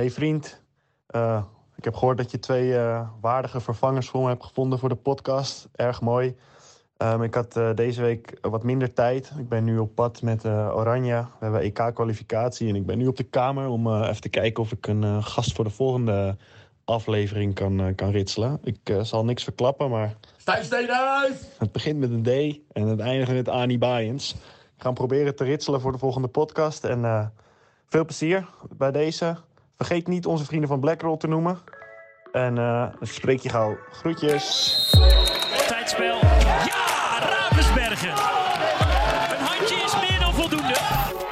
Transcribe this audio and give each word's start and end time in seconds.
Hey 0.00 0.10
vriend, 0.10 0.62
uh, 1.14 1.42
ik 1.76 1.84
heb 1.84 1.94
gehoord 1.94 2.16
dat 2.16 2.30
je 2.30 2.38
twee 2.38 2.68
uh, 2.68 3.08
waardige 3.20 3.60
vervangers 3.60 4.08
voor 4.08 4.22
me 4.22 4.28
hebt 4.28 4.44
gevonden 4.44 4.78
voor 4.78 4.88
de 4.88 4.94
podcast. 4.94 5.68
Erg 5.72 6.00
mooi. 6.00 6.36
Um, 6.98 7.22
ik 7.22 7.34
had 7.34 7.56
uh, 7.56 7.74
deze 7.74 8.02
week 8.02 8.38
wat 8.40 8.62
minder 8.62 8.92
tijd. 8.92 9.32
Ik 9.38 9.48
ben 9.48 9.64
nu 9.64 9.78
op 9.78 9.94
pad 9.94 10.22
met 10.22 10.44
Oranje. 10.44 11.14
We 11.14 11.44
hebben 11.44 11.60
EK-kwalificatie 11.60 12.68
en 12.68 12.74
ik 12.74 12.86
ben 12.86 12.98
nu 12.98 13.06
op 13.06 13.16
de 13.16 13.22
kamer 13.22 13.68
om 13.68 14.02
even 14.02 14.20
te 14.20 14.28
kijken 14.28 14.62
of 14.62 14.72
ik 14.72 14.86
een 14.86 15.22
gast 15.22 15.52
voor 15.52 15.64
de 15.64 15.70
volgende 15.70 16.36
aflevering 16.84 17.54
kan, 17.54 17.94
kan 17.94 18.10
ritselen. 18.10 18.58
Ik 18.62 18.96
zal 19.02 19.24
niks 19.24 19.44
verklappen, 19.44 19.90
maar. 19.90 20.16
Stijn 20.36 20.90
uit! 20.90 21.54
Het 21.58 21.72
begint 21.72 21.98
met 21.98 22.10
een 22.10 22.22
D 22.22 22.58
en 22.72 22.86
het 22.86 23.00
eindigt 23.00 23.32
met 23.32 23.48
Ani 23.48 23.78
ga 23.78 24.86
hem 24.86 24.94
proberen 24.94 25.36
te 25.36 25.44
ritselen 25.44 25.80
voor 25.80 25.92
de 25.92 25.98
volgende 25.98 26.28
podcast. 26.28 26.84
En 26.84 27.32
veel 27.86 28.04
plezier 28.04 28.48
bij 28.76 28.90
deze. 28.90 29.36
Vergeet 29.80 30.08
niet 30.08 30.26
onze 30.26 30.44
vrienden 30.44 30.68
van 30.68 30.80
Blackroll 30.80 31.16
te 31.16 31.26
noemen. 31.26 31.58
En 32.32 32.56
uh, 32.56 32.86
spreek 33.00 33.40
je 33.40 33.48
gauw. 33.48 33.76
Groetjes. 33.90 34.94
Tijdspel. 35.68 36.18
Ja, 36.66 37.18
Ravensbergen. 37.20 38.10
Een 38.10 39.44
handje 39.44 39.74
is 39.74 40.08
meer 40.08 40.20
dan 40.20 40.34
voldoende. 40.34 40.76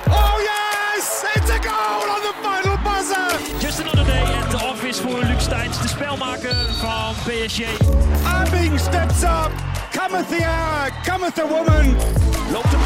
Oh 0.08 0.34
yes! 0.36 1.24
It's 1.34 1.50
a 1.50 1.58
goal 1.62 2.14
on 2.14 2.20
the 2.20 2.34
final 2.42 2.78
buzzer! 2.82 3.58
Just 3.60 3.80
another 3.80 4.04
day 4.04 4.22
at 4.22 4.50
the 4.50 4.66
office 4.66 5.02
voor 5.02 5.24
Luc 5.24 5.40
Steins, 5.42 5.82
de 5.82 5.88
spelmaker 5.88 6.56
van 6.74 7.14
PSG. 7.14 7.60
Abing 8.24 8.78
steps 8.78 9.22
up. 9.22 9.50
Cometh 9.90 10.28
the 10.28 10.44
hour, 10.44 10.92
cometh 11.04 11.34
the 11.34 11.46
woman. 11.48 11.96
Loopt 12.52 12.77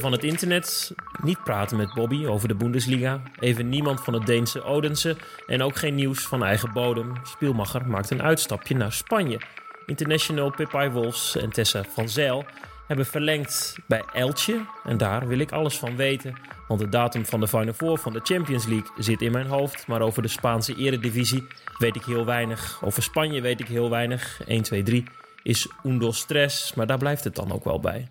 van 0.00 0.12
het 0.12 0.24
internet. 0.24 0.94
Niet 1.22 1.42
praten 1.44 1.76
met 1.76 1.94
Bobby 1.94 2.26
over 2.26 2.48
de 2.48 2.54
Bundesliga. 2.54 3.20
Even 3.38 3.68
niemand 3.68 4.00
van 4.00 4.14
het 4.14 4.26
Deense 4.26 4.62
Odense. 4.62 5.16
En 5.46 5.62
ook 5.62 5.76
geen 5.76 5.94
nieuws 5.94 6.26
van 6.26 6.44
eigen 6.44 6.72
bodem. 6.72 7.12
Spielmacher 7.22 7.86
maakt 7.88 8.10
een 8.10 8.22
uitstapje 8.22 8.76
naar 8.76 8.92
Spanje. 8.92 9.40
International 9.86 10.50
Pippai 10.50 10.90
Wolfs 10.90 11.36
en 11.36 11.50
Tessa 11.50 11.84
van 11.94 12.08
Zijl 12.08 12.44
hebben 12.86 13.06
verlengd 13.06 13.76
bij 13.86 14.02
Elche. 14.12 14.66
En 14.84 14.96
daar 14.96 15.28
wil 15.28 15.38
ik 15.38 15.52
alles 15.52 15.78
van 15.78 15.96
weten. 15.96 16.34
Want 16.68 16.80
de 16.80 16.88
datum 16.88 17.26
van 17.26 17.40
de 17.40 17.48
Final 17.48 17.72
Four 17.72 17.98
van 17.98 18.12
de 18.12 18.20
Champions 18.22 18.66
League 18.66 18.90
zit 18.98 19.22
in 19.22 19.32
mijn 19.32 19.46
hoofd. 19.46 19.86
Maar 19.86 20.00
over 20.00 20.22
de 20.22 20.28
Spaanse 20.28 20.74
eredivisie 20.74 21.46
weet 21.78 21.96
ik 21.96 22.04
heel 22.04 22.24
weinig. 22.24 22.80
Over 22.84 23.02
Spanje 23.02 23.40
weet 23.40 23.60
ik 23.60 23.68
heel 23.68 23.90
weinig. 23.90 24.40
1, 24.46 24.62
2, 24.62 24.82
3 24.82 25.04
is 25.42 25.68
undo 25.84 26.12
stress. 26.12 26.74
Maar 26.74 26.86
daar 26.86 26.98
blijft 26.98 27.24
het 27.24 27.34
dan 27.34 27.52
ook 27.52 27.64
wel 27.64 27.80
bij. 27.80 28.08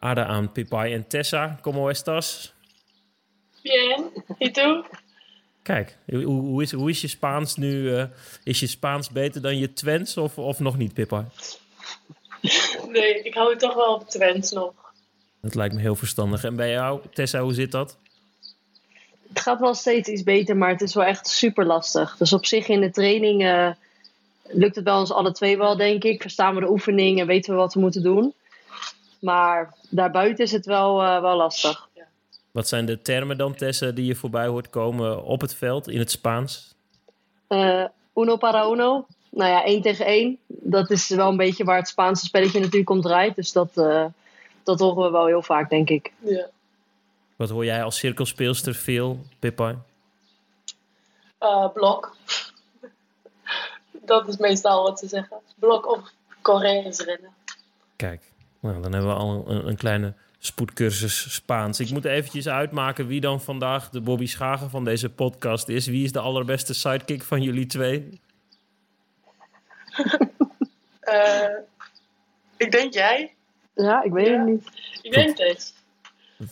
Ada 0.00 0.26
aan 0.26 0.52
Pipai 0.52 0.92
en 0.92 1.04
Tessa, 1.08 1.58
¿cómo 1.62 1.90
estás? 1.90 2.52
Bien, 3.62 4.10
¿y 4.38 4.50
tú? 4.50 4.84
Kijk, 5.62 5.96
hoe, 6.06 6.24
hoe, 6.24 6.62
is, 6.62 6.72
hoe 6.72 6.90
is 6.90 7.00
je 7.00 7.08
Spaans 7.08 7.56
nu? 7.56 7.68
Uh, 7.68 8.04
is 8.44 8.60
je 8.60 8.66
Spaans 8.66 9.10
beter 9.10 9.42
dan 9.42 9.58
je 9.58 9.72
Twents 9.72 10.16
of, 10.16 10.38
of 10.38 10.58
nog 10.58 10.76
niet, 10.76 10.94
Pippa? 10.94 11.24
Nee, 12.88 13.22
ik 13.22 13.34
hou 13.34 13.50
het 13.50 13.58
toch 13.58 13.74
wel 13.74 13.94
op 13.94 14.08
Twents 14.08 14.50
nog. 14.50 14.72
Dat 15.40 15.54
lijkt 15.54 15.74
me 15.74 15.80
heel 15.80 15.96
verstandig. 15.96 16.44
En 16.44 16.56
bij 16.56 16.70
jou, 16.70 17.00
Tessa, 17.12 17.40
hoe 17.40 17.54
zit 17.54 17.72
dat? 17.72 17.96
Het 19.28 19.40
gaat 19.40 19.60
wel 19.60 19.74
steeds 19.74 20.08
iets 20.08 20.22
beter, 20.22 20.56
maar 20.56 20.70
het 20.70 20.80
is 20.80 20.94
wel 20.94 21.04
echt 21.04 21.28
super 21.28 21.66
lastig. 21.66 22.16
Dus 22.16 22.32
op 22.32 22.46
zich 22.46 22.68
in 22.68 22.80
de 22.80 22.90
training 22.90 23.42
uh, 23.42 23.70
lukt 24.42 24.76
het 24.76 24.84
wel 24.84 24.98
ons 24.98 25.12
alle 25.12 25.32
twee 25.32 25.58
wel, 25.58 25.76
denk 25.76 26.04
ik. 26.04 26.22
Verstaan 26.22 26.54
we 26.54 26.60
de 26.60 26.70
oefening 26.70 27.20
en 27.20 27.26
weten 27.26 27.52
we 27.52 27.58
wat 27.58 27.74
we 27.74 27.80
moeten 27.80 28.02
doen. 28.02 28.34
Maar 29.18 29.74
daarbuiten 29.90 30.44
is 30.44 30.52
het 30.52 30.66
wel, 30.66 31.02
uh, 31.02 31.20
wel 31.20 31.36
lastig. 31.36 31.88
Ja. 31.92 32.04
Wat 32.50 32.68
zijn 32.68 32.86
de 32.86 33.02
termen 33.02 33.38
dan, 33.38 33.54
Tessa, 33.54 33.90
die 33.90 34.04
je 34.04 34.14
voorbij 34.14 34.46
hoort 34.46 34.70
komen 34.70 35.24
op 35.24 35.40
het 35.40 35.54
veld 35.54 35.88
in 35.88 35.98
het 35.98 36.10
Spaans? 36.10 36.74
Uh, 37.48 37.84
uno 38.14 38.36
para 38.36 38.70
uno. 38.70 39.06
Nou 39.30 39.50
ja, 39.50 39.64
één 39.64 39.82
tegen 39.82 40.06
één. 40.06 40.38
Dat 40.46 40.90
is 40.90 41.08
wel 41.08 41.28
een 41.28 41.36
beetje 41.36 41.64
waar 41.64 41.76
het 41.76 41.88
Spaanse 41.88 42.24
spelletje 42.24 42.60
natuurlijk 42.60 42.90
om 42.90 43.00
draait. 43.00 43.36
Dus 43.36 43.52
dat, 43.52 43.70
uh, 43.74 44.04
dat 44.62 44.78
horen 44.78 45.04
we 45.04 45.10
wel 45.10 45.26
heel 45.26 45.42
vaak, 45.42 45.70
denk 45.70 45.88
ik. 45.88 46.12
Ja. 46.18 46.48
Wat 47.36 47.50
hoor 47.50 47.64
jij 47.64 47.82
als 47.82 47.98
cirkelspeelster 47.98 48.74
veel, 48.74 49.18
Pippa? 49.38 49.76
Uh, 51.40 51.68
blok. 51.72 52.16
dat 53.90 54.28
is 54.28 54.36
meestal 54.36 54.82
wat 54.82 54.98
ze 54.98 55.08
zeggen. 55.08 55.36
Blok 55.54 55.86
of 55.86 56.12
Koreaans 56.42 57.00
rennen. 57.00 57.30
Kijk, 57.96 58.22
nou, 58.60 58.82
dan 58.82 58.92
hebben 58.92 59.10
we 59.10 59.16
al 59.16 59.44
een, 59.48 59.68
een, 59.68 59.76
kleine 59.76 60.14
spoedcursus 60.38 61.34
Spaans. 61.34 61.80
Ik 61.80 61.90
moet 61.90 62.04
eventjes 62.04 62.48
uitmaken 62.48 63.06
wie 63.06 63.20
dan 63.20 63.40
vandaag 63.40 63.90
de 63.90 64.00
Bobby 64.00 64.26
Schagen 64.26 64.70
van 64.70 64.84
deze 64.84 65.10
podcast 65.10 65.68
is. 65.68 65.86
Wie 65.86 66.04
is 66.04 66.12
de 66.12 66.20
allerbeste 66.20 66.74
sidekick 66.74 67.22
van 67.22 67.42
jullie 67.42 67.66
twee? 67.66 68.20
uh, 71.02 71.48
ik 72.56 72.70
denk 72.70 72.92
jij. 72.92 73.34
Ja, 73.74 74.02
ik 74.02 74.12
weet 74.12 74.26
ja. 74.26 74.38
het 74.38 74.46
niet. 74.46 74.70
Ik 75.02 75.12
denk 75.12 75.38
het. 75.38 75.76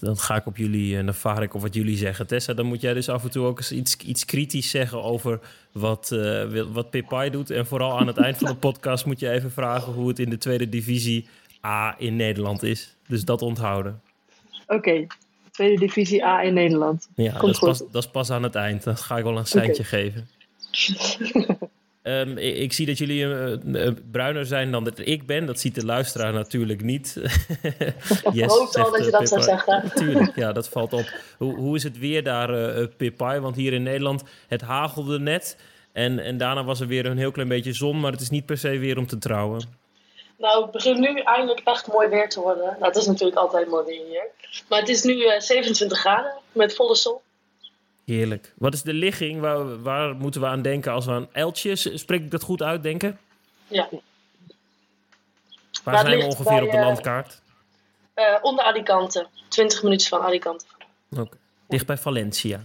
Dan 0.01 0.19
ga 0.19 0.37
ik 0.37 0.47
op 0.47 0.57
jullie 0.57 0.97
en 0.97 1.05
dan 1.05 1.15
vaar 1.15 1.43
ik 1.43 1.55
op 1.55 1.61
wat 1.61 1.75
jullie 1.75 1.97
zeggen. 1.97 2.27
Tessa, 2.27 2.55
dan 2.55 2.67
moet 2.67 2.81
jij 2.81 2.95
dus 2.95 3.09
af 3.09 3.23
en 3.23 3.31
toe 3.31 3.47
ook 3.47 3.59
eens 3.59 3.73
iets, 3.73 3.97
iets 3.97 4.25
kritisch 4.25 4.71
zeggen 4.71 5.03
over 5.03 5.41
wat, 5.73 6.11
uh, 6.13 6.63
wat 6.73 6.91
Pipai 6.91 7.31
doet. 7.31 7.51
En 7.51 7.67
vooral 7.67 7.99
aan 7.99 8.07
het 8.07 8.17
eind 8.17 8.37
van 8.37 8.49
de 8.49 8.57
podcast 8.69 9.05
moet 9.05 9.21
je 9.21 9.31
even 9.31 9.53
vragen 9.53 9.93
hoe 9.93 10.09
het 10.09 10.19
in 10.19 10.31
de 10.31 10.39
tweede 10.39 10.69
divisie 10.69 11.29
A 11.67 11.95
in 11.99 12.17
Nederland 12.17 12.63
is. 12.63 12.97
Dus 13.07 13.25
dat 13.25 13.43
onthouden. 13.43 14.01
Oké, 14.67 14.75
okay. 14.75 15.07
tweede 15.51 15.79
divisie 15.79 16.25
A 16.25 16.43
in 16.43 16.55
Nederland. 16.55 17.09
Ja, 17.15 17.33
dat 17.39 17.51
is, 17.51 17.59
pas, 17.59 17.79
dat 17.79 18.05
is, 18.05 18.11
pas, 18.11 18.31
aan 18.31 18.43
het 18.43 18.55
eind. 18.55 18.85
Dan 18.85 18.97
ga 18.97 19.17
ik 19.17 19.25
wel 19.25 19.39
een 19.39 19.47
seintje 19.47 19.85
okay. 19.85 20.01
geven. 20.01 20.29
Um, 22.03 22.39
ik, 22.49 22.57
ik, 22.57 22.73
zie 22.73 22.87
dat 22.87 22.99
jullie 22.99 23.25
uh, 23.25 23.91
bruiner 24.11 24.47
zijn 24.47 24.71
dan 24.71 24.85
dat 24.85 24.99
ik 24.99 25.27
ben. 25.27 25.47
Dat 25.47 25.61
ziet 25.61 25.75
de 25.75 25.85
luisteraar 25.85 26.33
natuurlijk 26.33 26.83
niet. 26.83 27.21
yes, 28.33 28.53
hoop 28.53 28.75
al 28.75 28.91
dat 28.91 29.05
je 29.05 29.11
dat 29.11 29.29
zou 29.29 29.43
zeggen. 29.43 29.83
Natuurlijk, 29.95 30.37
ja, 30.37 30.53
dat 30.53 30.69
valt 30.69 30.93
op. 30.93 31.13
Hoe, 31.39 31.55
hoe 31.55 31.77
is 31.77 31.83
het 31.83 31.99
weer 31.99 32.23
daar, 32.23 32.79
uh, 32.79 32.87
Pippai? 32.97 33.41
Want 33.41 33.57
hier 33.57 33.73
in 33.73 33.83
Nederland, 33.83 34.23
het 34.49 34.61
hagelde 34.61 35.19
net. 35.19 35.57
En, 35.93 36.19
en 36.19 36.37
daarna 36.37 36.65
was 36.65 36.81
er 36.81 36.87
weer 36.87 37.07
een 37.07 37.19
heel 37.19 37.31
klein 37.31 37.49
beetje 37.49 37.73
zon. 37.73 38.01
Maar 38.01 38.13
het 38.13 38.21
is 38.21 38.31
niet 38.31 38.47
per 38.47 38.59
se 38.59 38.79
weer 38.79 38.99
om 38.99 39.07
te 39.07 39.19
trouwen. 39.19 39.85
Nou, 40.39 40.63
het 40.63 40.71
begint 40.71 40.99
nu 40.99 41.21
eindelijk 41.21 41.61
echt 41.65 41.87
mooi 41.87 42.09
weer 42.09 42.29
te 42.29 42.41
worden. 42.41 42.65
Nou, 42.65 42.85
het 42.85 42.97
is 42.97 43.07
natuurlijk 43.07 43.39
altijd 43.39 43.69
mooi 43.69 43.85
weer 43.85 44.07
hier. 44.07 44.27
Maar 44.69 44.79
het 44.79 44.89
is 44.89 45.03
nu 45.03 45.15
uh, 45.15 45.41
27 45.41 45.99
graden 45.99 46.35
met 46.53 46.75
volle 46.75 46.95
zon. 46.95 47.19
Heerlijk. 48.05 48.53
Wat 48.57 48.75
is 48.75 48.83
de 48.83 48.93
ligging? 48.93 49.41
Waar, 49.41 49.83
waar 49.83 50.15
moeten 50.15 50.41
we 50.41 50.47
aan 50.47 50.63
denken 50.63 50.93
als 50.93 51.07
we 51.07 51.13
aan 51.13 51.29
Eltjes... 51.33 52.01
Spreek 52.01 52.21
ik 52.21 52.31
dat 52.31 52.43
goed 52.43 52.63
uit, 52.63 52.83
denken? 52.83 53.19
Ja. 53.69 53.89
Waar 55.85 55.95
maar 55.95 56.07
zijn 56.07 56.19
we 56.19 56.25
ongeveer 56.25 56.45
bij, 56.45 56.63
op 56.63 56.71
de 56.71 56.79
landkaart? 56.79 57.41
Uh, 58.17 58.39
onder 58.43 58.65
Alicante. 58.65 59.27
20 59.49 59.83
minuten 59.83 60.07
van 60.07 60.21
Alicante. 60.21 60.65
Oké. 61.11 61.21
Okay. 61.21 61.39
Dicht 61.69 61.87
bij 61.87 61.97
Valencia. 61.97 62.61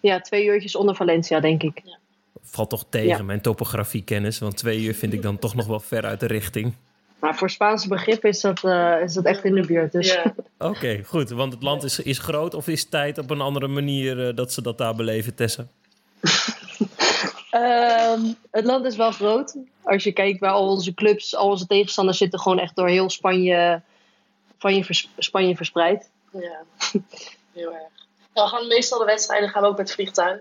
Ja, 0.00 0.20
twee 0.20 0.44
uurtjes 0.44 0.76
onder 0.76 0.94
Valencia, 0.94 1.40
denk 1.40 1.62
ik. 1.62 1.80
Ja. 1.84 1.98
Valt 2.42 2.70
toch 2.70 2.84
tegen 2.88 3.08
ja. 3.08 3.22
mijn 3.22 3.40
topografiekennis, 3.40 4.38
want 4.38 4.56
twee 4.56 4.80
uur 4.80 4.94
vind 4.94 5.12
ik 5.12 5.22
dan 5.22 5.38
toch 5.38 5.54
nog 5.54 5.66
wel 5.66 5.80
ver 5.80 6.04
uit 6.04 6.20
de 6.20 6.26
richting. 6.26 6.74
Maar 7.22 7.36
voor 7.36 7.50
Spaanse 7.50 7.88
begrip 7.88 8.24
is 8.24 8.40
dat, 8.40 8.64
uh, 8.64 9.02
is 9.02 9.14
dat 9.14 9.24
echt 9.24 9.44
in 9.44 9.54
de 9.54 9.66
buurt. 9.66 9.92
Dus. 9.92 10.12
Ja. 10.12 10.34
Oké, 10.58 10.76
okay, 10.76 11.04
goed. 11.04 11.30
Want 11.30 11.52
het 11.52 11.62
land 11.62 11.82
is, 11.82 11.98
is 11.98 12.18
groot 12.18 12.54
of 12.54 12.68
is 12.68 12.88
tijd 12.88 13.18
op 13.18 13.30
een 13.30 13.40
andere 13.40 13.68
manier 13.68 14.28
uh, 14.28 14.36
dat 14.36 14.52
ze 14.52 14.62
dat 14.62 14.78
daar 14.78 14.94
beleven, 14.94 15.34
Tessa? 15.34 15.66
um, 17.52 18.36
het 18.50 18.64
land 18.64 18.86
is 18.86 18.96
wel 18.96 19.12
groot. 19.12 19.56
Als 19.82 20.04
je 20.04 20.12
kijkt 20.12 20.40
waar 20.40 20.52
al 20.52 20.68
onze 20.68 20.94
clubs, 20.94 21.36
al 21.36 21.48
onze 21.48 21.66
tegenstanders 21.66 22.18
zitten 22.18 22.40
gewoon 22.40 22.58
echt 22.58 22.76
door 22.76 22.88
heel 22.88 23.10
Spanje, 23.10 23.82
Spanje, 24.58 24.84
vers, 24.84 25.10
Spanje 25.18 25.56
verspreid. 25.56 26.10
Ja, 26.32 26.62
heel 27.52 27.72
erg. 27.72 27.92
Nou, 28.34 28.50
we 28.50 28.56
gaan 28.56 28.66
meestal 28.68 28.98
de 28.98 29.04
wedstrijden 29.04 29.48
gaan 29.48 29.62
we 29.62 29.68
ook 29.68 29.76
met 29.76 29.92
vliegtuig. 29.92 30.40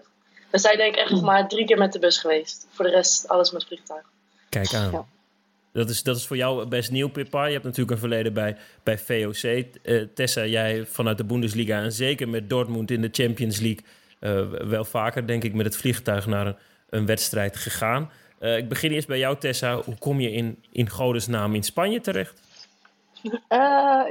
We 0.51 0.57
zijn 0.57 0.77
denk 0.77 0.94
ik 0.94 1.00
echt 1.00 1.12
nog 1.12 1.21
maar 1.21 1.48
drie 1.48 1.65
keer 1.65 1.77
met 1.77 1.94
de 1.94 2.00
bus 2.00 2.18
geweest. 2.18 2.68
Voor 2.69 2.86
de 2.86 2.92
rest 2.92 3.27
alles 3.27 3.51
met 3.51 3.65
vliegtuig. 3.65 4.03
Kijk 4.50 4.74
aan. 4.74 4.92
Ja. 4.92 5.06
Dat 5.74 5.89
is, 5.89 6.03
dat 6.03 6.18
is 6.18 6.27
voor 6.27 6.38
jou 6.38 6.65
best 6.65 6.92
nieuw, 6.92 7.09
Pippa. 7.09 7.45
Je 7.45 7.51
hebt 7.51 7.63
natuurlijk 7.63 7.92
een 7.92 7.98
verleden 7.98 8.33
bij, 8.33 8.57
bij 8.83 8.98
VOC. 8.98 9.65
Uh, 9.83 10.07
Tessa, 10.13 10.45
jij 10.45 10.86
vanuit 10.86 11.18
de 11.18 11.24
Bundesliga 11.24 11.81
en 11.81 11.92
zeker 11.92 12.30
met 12.30 12.50
Dortmund 12.50 12.92
in 12.92 13.01
de 13.01 13.09
Champions 13.12 13.59
League... 13.59 13.83
Uh, 14.21 14.50
wel 14.50 14.86
vaker, 14.86 15.27
denk 15.27 15.44
ik, 15.44 15.53
met 15.53 15.65
het 15.65 15.77
vliegtuig 15.77 16.27
naar 16.27 16.48
een, 16.48 16.56
een 16.89 17.06
wedstrijd 17.06 17.57
gegaan. 17.57 18.12
Uh, 18.39 18.57
ik 18.57 18.69
begin 18.69 18.92
eerst 18.92 19.07
bij 19.07 19.18
jou, 19.18 19.38
Tessa. 19.38 19.75
Hoe 19.75 19.97
kom 19.97 20.19
je 20.19 20.31
in, 20.31 20.63
in 20.71 20.89
godesnaam 20.89 21.56
in 21.56 21.63
Spanje 21.63 22.01
terecht? 22.01 22.42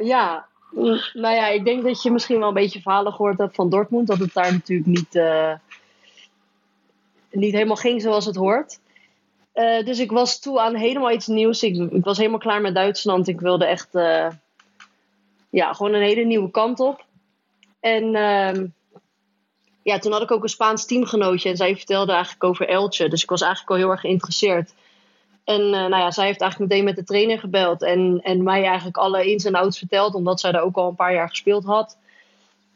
ja, 0.02 0.46
nou 1.12 1.34
ja, 1.34 1.48
ik 1.48 1.64
denk 1.64 1.84
dat 1.84 2.02
je 2.02 2.10
misschien 2.10 2.38
wel 2.38 2.48
een 2.48 2.54
beetje 2.54 2.80
verhalen 2.80 3.12
gehoord 3.12 3.38
hebt 3.38 3.54
van 3.54 3.70
Dortmund. 3.70 4.06
Dat 4.06 4.18
het 4.18 4.34
daar 4.34 4.52
natuurlijk 4.52 4.88
niet, 4.88 5.22
niet 7.30 7.52
helemaal 7.52 7.76
ging 7.76 8.02
zoals 8.02 8.24
het 8.24 8.36
hoort. 8.36 8.78
Eh, 9.52 9.84
dus 9.84 9.98
ik 9.98 10.10
was 10.10 10.38
toe 10.38 10.60
aan 10.60 10.74
helemaal 10.74 11.10
iets 11.10 11.26
nieuws. 11.26 11.62
Ik, 11.62 12.04
was 12.04 12.16
helemaal 12.16 12.38
klaar 12.38 12.60
met 12.60 12.74
Duitsland. 12.74 13.28
Ik 13.28 13.40
wilde 13.40 13.64
echt 13.64 13.94
uh, 13.94 14.28
ja, 15.50 15.72
gewoon 15.72 15.94
een 15.94 16.02
hele 16.02 16.24
nieuwe 16.24 16.50
kant 16.50 16.80
op. 16.80 17.04
En 17.80 18.14
ehm, 18.14 18.66
ja, 19.82 19.98
toen 19.98 20.12
had 20.12 20.22
ik 20.22 20.30
ook 20.30 20.42
een 20.42 20.48
Spaans 20.48 20.86
teamgenootje. 20.86 21.48
En 21.48 21.56
zij 21.56 21.76
vertelde 21.76 22.12
eigenlijk 22.12 22.44
over 22.44 22.68
Eltje. 22.68 23.08
Dus 23.08 23.22
ik 23.22 23.30
was 23.30 23.40
eigenlijk 23.40 23.70
al 23.70 23.76
heel 23.76 23.90
erg 23.90 24.00
geïnteresseerd. 24.00 24.74
En 25.44 25.60
uh, 25.60 25.70
nou 25.70 25.96
ja, 25.96 26.10
zij 26.10 26.26
heeft 26.26 26.40
eigenlijk 26.40 26.70
meteen 26.70 26.86
met 26.86 26.96
de 26.96 27.04
trainer 27.04 27.38
gebeld. 27.38 27.82
En, 27.82 28.20
en 28.22 28.42
mij 28.42 28.64
eigenlijk 28.64 28.96
alle 28.96 29.30
ins 29.30 29.44
en 29.44 29.54
outs 29.54 29.78
verteld. 29.78 30.14
Omdat 30.14 30.40
zij 30.40 30.52
daar 30.52 30.62
ook 30.62 30.76
al 30.76 30.88
een 30.88 30.94
paar 30.94 31.14
jaar 31.14 31.28
gespeeld 31.28 31.64
had. 31.64 31.96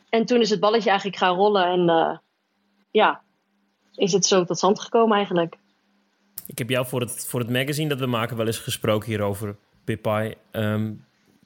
En 0.08 0.26
toen 0.26 0.40
is 0.40 0.50
het 0.50 0.60
balletje 0.60 0.88
eigenlijk 0.88 1.18
gaan 1.18 1.36
rollen. 1.36 1.64
En 1.64 2.20
ja, 2.90 3.22
is 3.94 4.12
het 4.12 4.26
zo 4.26 4.44
tot 4.44 4.56
stand 4.56 4.80
gekomen 4.80 5.16
eigenlijk. 5.16 5.56
Ik 6.46 6.58
heb 6.58 6.70
jou 6.70 6.86
voor 6.86 7.00
het, 7.00 7.26
voor 7.26 7.40
het 7.40 7.50
magazine 7.50 7.88
dat 7.88 7.98
we 7.98 8.06
maken 8.06 8.36
wel 8.36 8.46
eens 8.46 8.58
gesproken 8.58 9.08
hierover, 9.08 9.56
Pipai. 9.84 10.34
Um, 10.52 11.04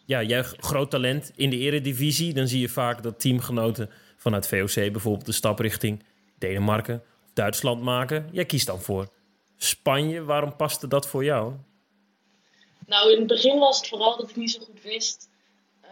ja, 0.08 0.22
jij 0.22 0.42
groot 0.42 0.90
talent 0.90 1.32
in 1.36 1.50
de 1.50 1.58
eredivisie. 1.58 2.34
Dan 2.34 2.48
zie 2.48 2.60
je 2.60 2.68
vaak 2.68 3.02
dat 3.02 3.20
teamgenoten 3.20 3.90
vanuit 4.16 4.48
VOC 4.48 4.74
bijvoorbeeld 4.74 5.26
de 5.26 5.32
stap 5.32 5.58
richting 5.58 6.04
Denemarken 6.38 7.02
of 7.24 7.30
Duitsland 7.32 7.82
maken. 7.82 8.28
Jij 8.32 8.44
kiest 8.44 8.66
dan 8.66 8.80
voor 8.80 9.08
Spanje. 9.56 10.24
Waarom 10.24 10.56
paste 10.56 10.88
dat 10.88 11.08
voor 11.08 11.24
jou? 11.24 11.52
Nou, 12.86 13.12
in 13.12 13.18
het 13.18 13.26
begin 13.26 13.58
was 13.58 13.78
het 13.78 13.88
vooral 13.88 14.16
dat 14.16 14.30
ik 14.30 14.36
niet 14.36 14.50
zo 14.50 14.60
goed 14.60 14.82
wist. 14.82 15.28
Uh, 15.84 15.90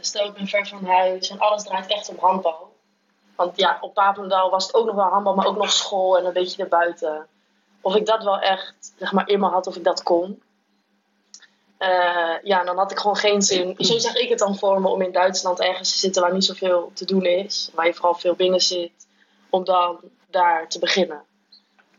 stel, 0.00 0.28
ik 0.28 0.34
ben 0.34 0.46
ver 0.46 0.66
van 0.66 0.84
huis 0.84 1.30
en 1.30 1.38
alles 1.38 1.62
draait 1.62 1.90
echt 1.90 2.08
om 2.08 2.16
handbal. 2.18 2.75
Want 3.36 3.56
ja, 3.56 3.78
op 3.80 3.94
Papendal 3.94 4.50
was 4.50 4.66
het 4.66 4.74
ook 4.74 4.86
nog 4.86 4.94
wel 4.94 5.04
handbal, 5.04 5.34
maar 5.34 5.46
ook 5.46 5.56
nog 5.56 5.72
school 5.72 6.18
en 6.18 6.24
een 6.24 6.32
beetje 6.32 6.62
erbuiten. 6.62 7.26
Of 7.80 7.94
ik 7.94 8.06
dat 8.06 8.24
wel 8.24 8.38
echt 8.38 8.92
zeg 8.98 9.12
maar, 9.12 9.28
in 9.28 9.42
had, 9.42 9.66
of 9.66 9.76
ik 9.76 9.84
dat 9.84 10.02
kon. 10.02 10.42
Uh, 11.78 12.42
ja, 12.42 12.64
dan 12.64 12.76
had 12.76 12.90
ik 12.90 12.98
gewoon 12.98 13.16
geen 13.16 13.42
zin. 13.42 13.74
Zo 13.78 13.98
zeg 13.98 14.14
ik 14.14 14.28
het 14.28 14.38
dan 14.38 14.58
voor 14.58 14.80
me 14.80 14.88
om 14.88 15.02
in 15.02 15.12
Duitsland 15.12 15.60
ergens 15.60 15.92
te 15.92 15.98
zitten 15.98 16.22
waar 16.22 16.32
niet 16.32 16.44
zoveel 16.44 16.90
te 16.94 17.04
doen 17.04 17.24
is. 17.24 17.70
Waar 17.74 17.86
je 17.86 17.94
vooral 17.94 18.14
veel 18.14 18.34
binnen 18.34 18.60
zit. 18.60 19.06
Om 19.50 19.64
dan 19.64 19.98
daar 20.30 20.68
te 20.68 20.78
beginnen. 20.78 21.22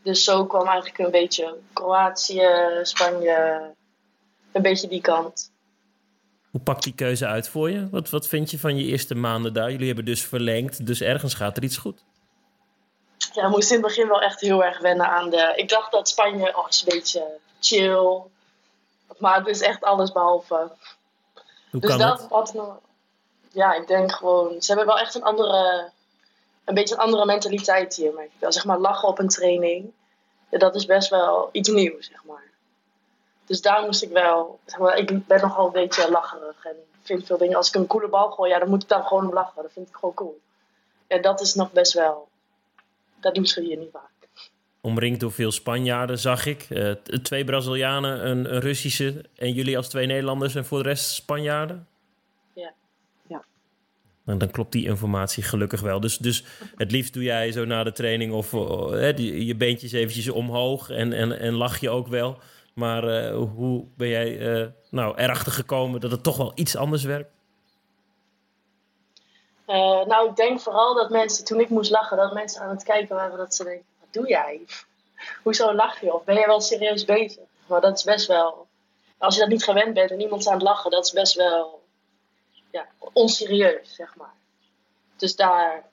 Dus 0.02 0.24
zo 0.24 0.46
kwam 0.46 0.66
eigenlijk 0.66 0.98
een 0.98 1.10
beetje 1.10 1.56
Kroatië, 1.72 2.48
Spanje. 2.82 3.60
Een 4.52 4.62
beetje 4.62 4.88
die 4.88 5.00
kant. 5.00 5.50
Hoe 6.50 6.60
pakt 6.60 6.82
die 6.82 6.94
keuze 6.94 7.26
uit 7.26 7.48
voor 7.48 7.70
je? 7.70 7.88
Wat, 7.88 8.10
wat 8.10 8.28
vind 8.28 8.50
je 8.50 8.58
van 8.58 8.76
je 8.76 8.84
eerste 8.84 9.14
maanden 9.14 9.52
daar? 9.52 9.70
Jullie 9.70 9.86
hebben 9.86 10.04
dus 10.04 10.24
verlengd, 10.24 10.86
dus 10.86 11.00
ergens 11.00 11.34
gaat 11.34 11.56
er 11.56 11.62
iets 11.62 11.76
goed. 11.76 12.04
Ja, 13.32 13.44
ik 13.44 13.50
moest 13.50 13.70
in 13.70 13.76
het 13.76 13.86
begin 13.86 14.08
wel 14.08 14.22
echt 14.22 14.40
heel 14.40 14.64
erg 14.64 14.78
wennen 14.78 15.08
aan 15.08 15.30
de... 15.30 15.52
Ik 15.56 15.68
dacht 15.68 15.92
dat 15.92 16.08
Spanje 16.08 16.56
oh, 16.56 16.66
is 16.68 16.80
een 16.80 16.94
beetje 16.94 17.38
chill. 17.60 18.22
Maar 19.18 19.38
het 19.38 19.46
is 19.46 19.60
echt 19.60 19.82
alles 19.82 20.12
behalve. 20.12 20.72
Hoe 21.70 21.80
dus 21.80 21.90
kan 21.90 21.98
dat 21.98 22.26
had 22.30 22.54
me... 22.54 22.72
Ja, 23.52 23.74
ik 23.74 23.86
denk 23.86 24.12
gewoon... 24.12 24.62
Ze 24.62 24.66
hebben 24.66 24.86
wel 24.86 24.98
echt 24.98 25.14
een 25.14 25.22
andere... 25.22 25.90
Een 26.64 26.74
beetje 26.74 26.94
een 26.94 27.00
andere 27.00 27.26
mentaliteit 27.26 27.94
hier, 27.96 28.12
merk 28.12 28.26
ik 28.26 28.40
wel. 28.40 28.52
Zeg 28.52 28.64
maar 28.64 28.78
lachen 28.78 29.08
op 29.08 29.18
een 29.18 29.28
training. 29.28 29.92
Ja, 30.50 30.58
dat 30.58 30.74
is 30.74 30.86
best 30.86 31.08
wel 31.08 31.48
iets 31.52 31.68
nieuws, 31.68 32.06
zeg 32.06 32.24
maar. 32.24 32.47
Dus 33.48 33.60
daar 33.60 33.82
moest 33.82 34.02
ik 34.02 34.10
wel... 34.10 34.58
Zeg 34.66 34.78
maar, 34.78 34.98
ik 34.98 35.26
ben 35.26 35.40
nogal 35.40 35.66
een 35.66 35.72
beetje 35.72 36.10
lacherig. 36.10 36.64
En 36.64 36.76
vind 37.02 37.26
veel 37.26 37.38
dingen... 37.38 37.56
Als 37.56 37.68
ik 37.68 37.74
een 37.74 37.86
coole 37.86 38.08
bal 38.08 38.30
gooi, 38.30 38.50
ja, 38.50 38.58
dan 38.58 38.68
moet 38.68 38.82
ik 38.82 38.88
daar 38.88 39.02
gewoon 39.02 39.26
om 39.26 39.32
lachen. 39.32 39.62
Dat 39.62 39.72
vind 39.72 39.88
ik 39.88 39.94
gewoon 39.94 40.14
cool. 40.14 40.40
En 41.06 41.22
dat 41.22 41.40
is 41.40 41.54
nog 41.54 41.72
best 41.72 41.92
wel... 41.92 42.28
Dat 43.20 43.34
doen 43.34 43.46
ze 43.46 43.60
hier 43.60 43.76
niet 43.76 43.90
vaak. 43.92 44.10
Omringd 44.80 45.20
door 45.20 45.32
veel 45.32 45.52
Spanjaarden, 45.52 46.18
zag 46.18 46.46
ik. 46.46 46.66
Uh, 46.70 46.90
twee 47.22 47.44
Brazilianen, 47.44 48.28
een, 48.28 48.54
een, 48.54 48.60
Russische 48.60 49.24
en 49.36 49.52
jullie 49.52 49.76
als 49.76 49.88
twee 49.88 50.06
Nederlanders 50.06 50.54
en 50.54 50.64
voor 50.64 50.82
de 50.82 50.88
rest 50.88 51.10
Spanjaarden? 51.10 51.86
Ja. 52.52 52.72
ja. 53.26 53.44
En 54.24 54.38
dan 54.38 54.50
klopt 54.50 54.72
die 54.72 54.86
informatie 54.86 55.42
gelukkig 55.42 55.80
wel. 55.80 56.00
Dus, 56.00 56.18
dus 56.18 56.44
het 56.76 56.90
liefst 56.90 57.12
doe 57.12 57.22
jij 57.22 57.52
zo 57.52 57.64
na 57.64 57.84
de 57.84 57.92
training 57.92 58.32
of 58.32 58.52
uh, 58.52 59.16
die, 59.16 59.46
je 59.46 59.54
beentjes 59.54 59.92
eventjes 59.92 60.28
omhoog 60.28 60.90
en, 60.90 61.12
en, 61.12 61.38
en 61.38 61.54
lach 61.54 61.80
je 61.80 61.90
ook 61.90 62.08
wel. 62.08 62.38
Maar 62.78 63.04
uh, 63.04 63.44
hoe 63.54 63.84
ben 63.96 64.08
jij 64.08 64.72
nou, 64.90 65.16
erachter 65.16 65.52
gekomen 65.52 66.00
dat 66.00 66.10
het 66.10 66.22
toch 66.22 66.36
wel 66.36 66.52
iets 66.54 66.76
anders 66.76 67.04
werkt? 67.04 67.30
Uh, 69.66 70.04
nou, 70.04 70.28
ik 70.28 70.36
denk 70.36 70.60
vooral 70.60 70.94
dat 70.94 71.10
mensen, 71.10 71.44
toen 71.44 71.60
ik 71.60 71.68
moest 71.68 71.90
lachen, 71.90 72.16
dat 72.16 72.32
mensen 72.32 72.60
aan 72.60 72.70
het 72.70 72.82
kijken 72.82 73.16
waren 73.16 73.38
dat 73.38 73.54
ze 73.54 73.64
denken, 73.64 73.84
wat 74.00 74.12
doe 74.12 74.28
jij? 74.28 74.60
Hoezo 75.44 75.74
lach 75.74 76.00
je? 76.00 76.14
Of 76.14 76.24
ben 76.24 76.34
je 76.34 76.46
wel 76.46 76.60
serieus 76.60 77.04
bezig? 77.04 77.44
Maar 77.66 77.80
dat 77.80 77.96
is 77.96 78.04
best 78.04 78.26
wel, 78.26 78.66
als 79.18 79.34
je 79.34 79.40
dat 79.40 79.50
niet 79.50 79.64
gewend 79.64 79.94
bent 79.94 80.10
en 80.10 80.20
iemand 80.20 80.46
aan 80.46 80.54
het 80.54 80.62
lachen, 80.62 80.90
dat 80.90 81.04
is 81.04 81.12
best 81.12 81.34
wel 81.34 81.82
ja, 82.70 82.86
onserieus, 83.12 83.94
zeg 83.94 84.16
maar. 84.16 84.34
Dus 85.16 85.36
daar 85.36 85.84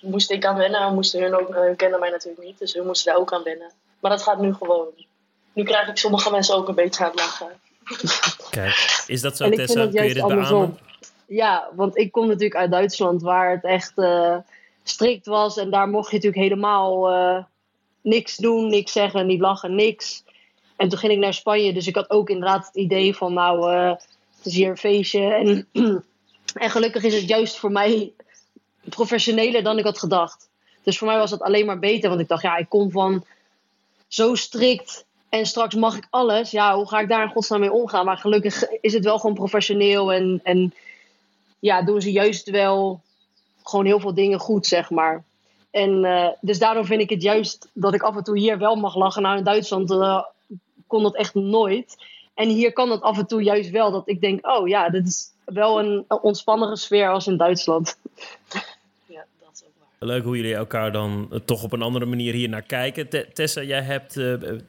moest 0.00 0.30
ik 0.30 0.44
aan 0.44 0.56
wennen, 0.56 0.94
moesten 0.94 1.22
hun 1.22 1.34
ook, 1.34 1.54
hun 1.54 1.76
kennen 1.76 2.00
mij 2.00 2.10
natuurlijk 2.10 2.44
niet, 2.44 2.58
dus 2.58 2.72
hun 2.72 2.86
moesten 2.86 3.12
daar 3.12 3.20
ook 3.20 3.32
aan 3.32 3.42
wennen. 3.42 3.72
Maar 4.00 4.10
dat 4.10 4.22
gaat 4.22 4.38
nu 4.38 4.54
gewoon. 4.54 5.06
Nu 5.52 5.64
krijg 5.64 5.88
ik 5.88 5.96
sommige 5.96 6.30
mensen 6.30 6.54
ook 6.54 6.68
een 6.68 6.74
beetje 6.74 7.04
aan 7.04 7.10
het 7.10 7.20
lachen. 7.20 7.48
Kijk, 8.50 9.04
is 9.06 9.20
dat 9.20 9.36
zo, 9.36 9.44
en 9.44 9.52
ik 9.52 9.58
Tessa? 9.58 9.80
Kun 9.80 9.92
je 9.92 9.98
juist 9.98 10.14
dit 10.14 10.26
beamen? 10.26 10.46
andersom. 10.46 10.78
Ja, 11.26 11.68
want 11.74 11.96
ik 11.96 12.12
kom 12.12 12.26
natuurlijk 12.26 12.56
uit 12.56 12.70
Duitsland 12.70 13.22
waar 13.22 13.50
het 13.50 13.64
echt 13.64 13.92
uh, 13.96 14.36
strikt 14.82 15.26
was. 15.26 15.56
En 15.56 15.70
daar 15.70 15.88
mocht 15.88 16.10
je 16.10 16.16
natuurlijk 16.16 16.42
helemaal 16.42 17.12
uh, 17.12 17.44
niks 18.02 18.36
doen, 18.36 18.68
niks 18.68 18.92
zeggen, 18.92 19.26
niet 19.26 19.40
lachen, 19.40 19.74
niks. 19.74 20.24
En 20.76 20.88
toen 20.88 20.98
ging 20.98 21.12
ik 21.12 21.18
naar 21.18 21.34
Spanje, 21.34 21.72
dus 21.72 21.86
ik 21.86 21.94
had 21.94 22.10
ook 22.10 22.30
inderdaad 22.30 22.66
het 22.66 22.76
idee 22.76 23.16
van 23.16 23.32
nou, 23.32 23.72
uh, 23.72 23.90
het 24.36 24.46
is 24.46 24.54
hier 24.54 24.68
een 24.68 24.76
feestje. 24.76 25.34
En, 25.34 25.68
en 26.54 26.70
gelukkig 26.70 27.02
is 27.02 27.14
het 27.14 27.28
juist 27.28 27.56
voor 27.56 27.72
mij 27.72 28.12
professioneler 28.88 29.62
dan 29.62 29.78
ik 29.78 29.84
had 29.84 29.98
gedacht. 29.98 30.48
Dus 30.82 30.98
voor 30.98 31.08
mij 31.08 31.18
was 31.18 31.30
dat 31.30 31.42
alleen 31.42 31.66
maar 31.66 31.78
beter, 31.78 32.08
want 32.08 32.20
ik 32.20 32.28
dacht 32.28 32.42
ja, 32.42 32.56
ik 32.56 32.68
kom 32.68 32.90
van 32.90 33.24
zo 34.06 34.34
strikt 34.34 35.04
en 35.28 35.46
straks 35.46 35.74
mag 35.74 35.96
ik 35.96 36.06
alles. 36.10 36.50
Ja, 36.50 36.76
hoe 36.76 36.88
ga 36.88 37.00
ik 37.00 37.08
daar 37.08 37.22
in 37.22 37.30
godsnaam 37.30 37.60
mee 37.60 37.72
omgaan? 37.72 38.04
Maar 38.04 38.18
gelukkig 38.18 38.62
is 38.80 38.92
het 38.92 39.04
wel 39.04 39.18
gewoon 39.18 39.34
professioneel 39.34 40.12
en... 40.12 40.40
en 40.42 40.74
ja, 41.60 41.82
doen 41.82 42.00
ze 42.00 42.12
juist 42.12 42.50
wel 42.50 43.00
gewoon 43.62 43.84
heel 43.84 44.00
veel 44.00 44.14
dingen 44.14 44.38
goed, 44.38 44.66
zeg 44.66 44.90
maar. 44.90 45.24
En 45.70 46.04
uh, 46.04 46.28
dus 46.40 46.58
daarom 46.58 46.84
vind 46.84 47.00
ik 47.00 47.10
het 47.10 47.22
juist 47.22 47.70
dat 47.72 47.94
ik 47.94 48.02
af 48.02 48.16
en 48.16 48.22
toe 48.22 48.38
hier 48.38 48.58
wel 48.58 48.76
mag 48.76 48.96
lachen. 48.96 49.22
Nou, 49.22 49.38
in 49.38 49.44
Duitsland 49.44 49.90
uh, 49.90 50.22
kon 50.86 51.02
dat 51.02 51.16
echt 51.16 51.34
nooit. 51.34 51.96
En 52.34 52.48
hier 52.48 52.72
kan 52.72 52.88
dat 52.88 53.02
af 53.02 53.18
en 53.18 53.26
toe 53.26 53.42
juist 53.42 53.70
wel. 53.70 53.90
Dat 53.90 54.08
ik 54.08 54.20
denk, 54.20 54.46
oh 54.46 54.68
ja, 54.68 54.90
dit 54.90 55.06
is 55.06 55.32
wel 55.44 55.78
een, 55.78 56.04
een 56.08 56.20
ontspannere 56.20 56.76
sfeer 56.76 57.10
als 57.10 57.26
in 57.26 57.36
Duitsland. 57.36 57.98
Ja, 59.06 59.24
dat 59.40 59.50
is 59.54 59.62
ook 59.62 59.72
waar. 59.78 59.87
Leuk 59.98 60.24
hoe 60.24 60.36
jullie 60.36 60.54
elkaar 60.54 60.92
dan 60.92 61.28
uh, 61.32 61.38
toch 61.44 61.62
op 61.62 61.72
een 61.72 61.82
andere 61.82 62.06
manier 62.06 62.34
hier 62.34 62.48
naar 62.48 62.62
kijken. 62.62 63.08
Te 63.08 63.26
Tessa, 63.32 63.62
jij 63.62 63.82
hebt 63.82 64.20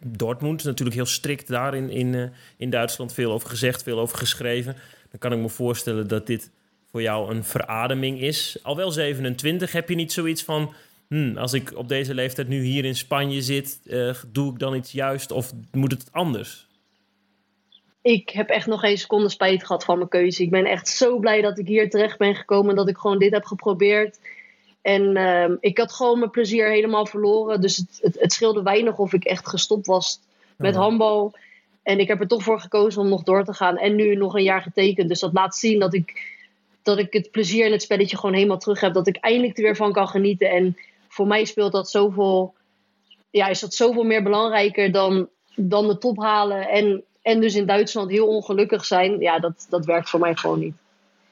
Dortmund 0.05 0.63
natuurlijk 0.63 0.97
heel 0.97 1.05
strikt 1.05 1.47
daar 1.47 1.75
in, 1.75 1.89
in, 1.89 2.31
in 2.57 2.69
Duitsland. 2.69 3.13
Veel 3.13 3.31
over 3.31 3.49
gezegd, 3.49 3.83
veel 3.83 3.99
over 3.99 4.17
geschreven. 4.17 4.75
Dan 5.09 5.19
kan 5.19 5.33
ik 5.33 5.39
me 5.39 5.49
voorstellen 5.49 6.07
dat 6.07 6.27
dit 6.27 6.51
voor 6.91 7.01
jou 7.01 7.31
een 7.31 7.43
verademing 7.43 8.21
is. 8.21 8.57
Al 8.61 8.75
wel 8.75 8.91
27, 8.91 9.71
heb 9.71 9.89
je 9.89 9.95
niet 9.95 10.11
zoiets 10.11 10.43
van... 10.43 10.73
Hmm, 11.07 11.37
als 11.37 11.53
ik 11.53 11.71
op 11.75 11.87
deze 11.87 12.13
leeftijd 12.13 12.47
nu 12.47 12.63
hier 12.63 12.85
in 12.85 12.95
Spanje 12.95 13.41
zit... 13.41 13.79
Uh, 13.83 14.13
doe 14.27 14.51
ik 14.53 14.59
dan 14.59 14.75
iets 14.75 14.91
juist 14.91 15.31
of 15.31 15.51
moet 15.71 15.91
het 15.91 16.07
anders? 16.11 16.67
Ik 18.01 18.29
heb 18.29 18.49
echt 18.49 18.67
nog 18.67 18.79
geen 18.79 18.97
seconde 18.97 19.29
spijt 19.29 19.65
gehad 19.65 19.83
van 19.85 19.97
mijn 19.97 20.09
keuze. 20.09 20.43
Ik 20.43 20.49
ben 20.49 20.65
echt 20.65 20.87
zo 20.87 21.19
blij 21.19 21.41
dat 21.41 21.57
ik 21.57 21.67
hier 21.67 21.89
terecht 21.89 22.17
ben 22.17 22.35
gekomen... 22.35 22.69
en 22.69 22.75
dat 22.75 22.89
ik 22.89 22.97
gewoon 22.97 23.19
dit 23.19 23.31
heb 23.31 23.45
geprobeerd. 23.45 24.19
En 24.81 25.17
uh, 25.17 25.57
ik 25.59 25.77
had 25.77 25.93
gewoon 25.93 26.19
mijn 26.19 26.31
plezier 26.31 26.69
helemaal 26.69 27.05
verloren. 27.05 27.61
Dus 27.61 27.77
het, 27.77 27.99
het, 28.01 28.19
het 28.19 28.33
scheelde 28.33 28.63
weinig 28.63 28.97
of 28.97 29.13
ik 29.13 29.23
echt 29.23 29.47
gestopt 29.47 29.87
was 29.87 30.19
met 30.57 30.75
oh. 30.75 30.81
handbal... 30.81 31.33
En 31.83 31.99
ik 31.99 32.07
heb 32.07 32.19
er 32.19 32.27
toch 32.27 32.43
voor 32.43 32.59
gekozen 32.59 33.01
om 33.01 33.09
nog 33.09 33.23
door 33.23 33.43
te 33.43 33.53
gaan. 33.53 33.77
En 33.77 33.95
nu 33.95 34.15
nog 34.15 34.35
een 34.35 34.43
jaar 34.43 34.61
getekend. 34.61 35.09
Dus 35.09 35.19
dat 35.19 35.33
laat 35.33 35.55
zien 35.55 35.79
dat 35.79 35.93
ik 35.93 36.37
dat 36.83 36.97
ik 36.97 37.13
het 37.13 37.31
plezier 37.31 37.65
in 37.65 37.71
het 37.71 37.81
spelletje 37.81 38.17
gewoon 38.17 38.35
helemaal 38.35 38.57
terug 38.57 38.79
heb. 38.79 38.93
Dat 38.93 39.07
ik 39.07 39.15
eindelijk 39.15 39.57
er 39.57 39.63
weer 39.63 39.75
van 39.75 39.91
kan 39.91 40.07
genieten. 40.07 40.49
En 40.49 40.77
voor 41.07 41.27
mij 41.27 41.45
speelt 41.45 41.71
dat 41.71 41.89
zoveel. 41.89 42.53
Ja, 43.29 43.47
is 43.47 43.59
dat 43.59 43.73
zoveel 43.73 44.03
meer 44.03 44.23
belangrijker 44.23 44.91
dan, 44.91 45.27
dan 45.55 45.87
de 45.87 45.97
top 45.97 46.17
halen. 46.17 46.69
En, 46.69 47.03
en 47.21 47.39
dus 47.39 47.55
in 47.55 47.65
Duitsland 47.65 48.11
heel 48.11 48.27
ongelukkig 48.27 48.85
zijn. 48.85 49.19
Ja, 49.19 49.39
dat, 49.39 49.67
dat 49.69 49.85
werkt 49.85 50.09
voor 50.09 50.19
mij 50.19 50.35
gewoon 50.35 50.59
niet. 50.59 50.75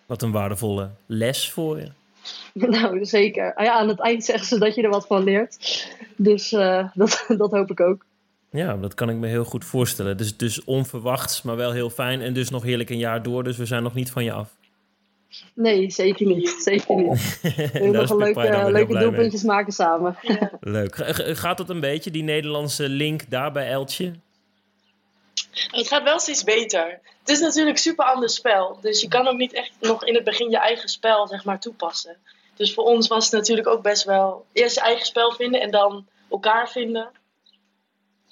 Wat 0.05 0.21
een 0.21 0.31
waardevolle 0.31 0.89
les 1.05 1.51
voor 1.51 1.79
je. 1.79 1.91
Nou, 2.53 3.05
zeker. 3.05 3.53
Ah 3.53 3.65
ja, 3.65 3.73
aan 3.73 3.87
het 3.87 3.99
eind 3.99 4.23
zeggen 4.23 4.47
ze 4.47 4.59
dat 4.59 4.75
je 4.75 4.81
er 4.81 4.89
wat 4.89 5.07
van 5.07 5.23
leert. 5.23 5.85
Dus 6.15 6.51
uh, 6.51 6.89
dat, 6.93 7.25
dat 7.37 7.51
hoop 7.51 7.71
ik 7.71 7.79
ook. 7.79 8.05
Ja, 8.51 8.77
dat 8.77 8.93
kan 8.93 9.09
ik 9.09 9.15
me 9.15 9.27
heel 9.27 9.43
goed 9.43 9.65
voorstellen. 9.65 10.17
Dus, 10.17 10.37
dus 10.37 10.63
onverwachts, 10.63 11.41
maar 11.41 11.55
wel 11.55 11.71
heel 11.71 11.89
fijn. 11.89 12.21
En 12.21 12.33
dus 12.33 12.49
nog 12.49 12.63
heerlijk 12.63 12.89
een 12.89 12.97
jaar 12.97 13.23
door. 13.23 13.43
Dus 13.43 13.57
we 13.57 13.65
zijn 13.65 13.83
nog 13.83 13.93
niet 13.93 14.11
van 14.11 14.23
je 14.23 14.31
af. 14.31 14.55
Nee, 15.53 15.91
zeker 15.91 16.25
niet. 16.25 16.55
Zeker 16.59 16.95
niet. 16.95 17.39
We 17.41 17.49
is 17.73 17.91
nog 17.91 18.09
een 18.09 18.17
leuke, 18.17 18.71
leuke 18.71 18.93
mee. 18.93 19.03
doelpuntjes 19.03 19.43
maken 19.43 19.73
samen. 19.73 20.15
Leuk. 20.59 20.95
Gaat 21.37 21.57
het 21.57 21.69
een 21.69 21.79
beetje, 21.79 22.11
die 22.11 22.23
Nederlandse 22.23 22.89
link 22.89 23.29
daar 23.29 23.51
bij 23.51 23.69
Eltje? 23.69 24.13
Het 25.71 25.87
gaat 25.87 26.03
wel 26.03 26.19
steeds 26.19 26.43
beter. 26.43 26.99
Het 27.19 27.29
is 27.29 27.39
natuurlijk 27.39 27.75
een 27.77 27.81
super 27.81 28.05
ander 28.05 28.29
spel. 28.29 28.77
Dus 28.81 29.01
je 29.01 29.07
kan 29.07 29.27
ook 29.27 29.37
niet 29.37 29.53
echt 29.53 29.71
nog 29.79 30.05
in 30.05 30.15
het 30.15 30.23
begin 30.23 30.49
je 30.49 30.57
eigen 30.57 30.89
spel 30.89 31.27
zeg 31.27 31.43
maar, 31.43 31.59
toepassen. 31.59 32.17
Dus 32.55 32.73
voor 32.73 32.83
ons 32.83 33.07
was 33.07 33.23
het 33.23 33.33
natuurlijk 33.33 33.67
ook 33.67 33.81
best 33.81 34.03
wel 34.03 34.45
eerst 34.53 34.75
je 34.75 34.81
eigen 34.81 35.05
spel 35.05 35.31
vinden 35.31 35.61
en 35.61 35.71
dan 35.71 36.05
elkaar 36.29 36.69
vinden. 36.69 37.09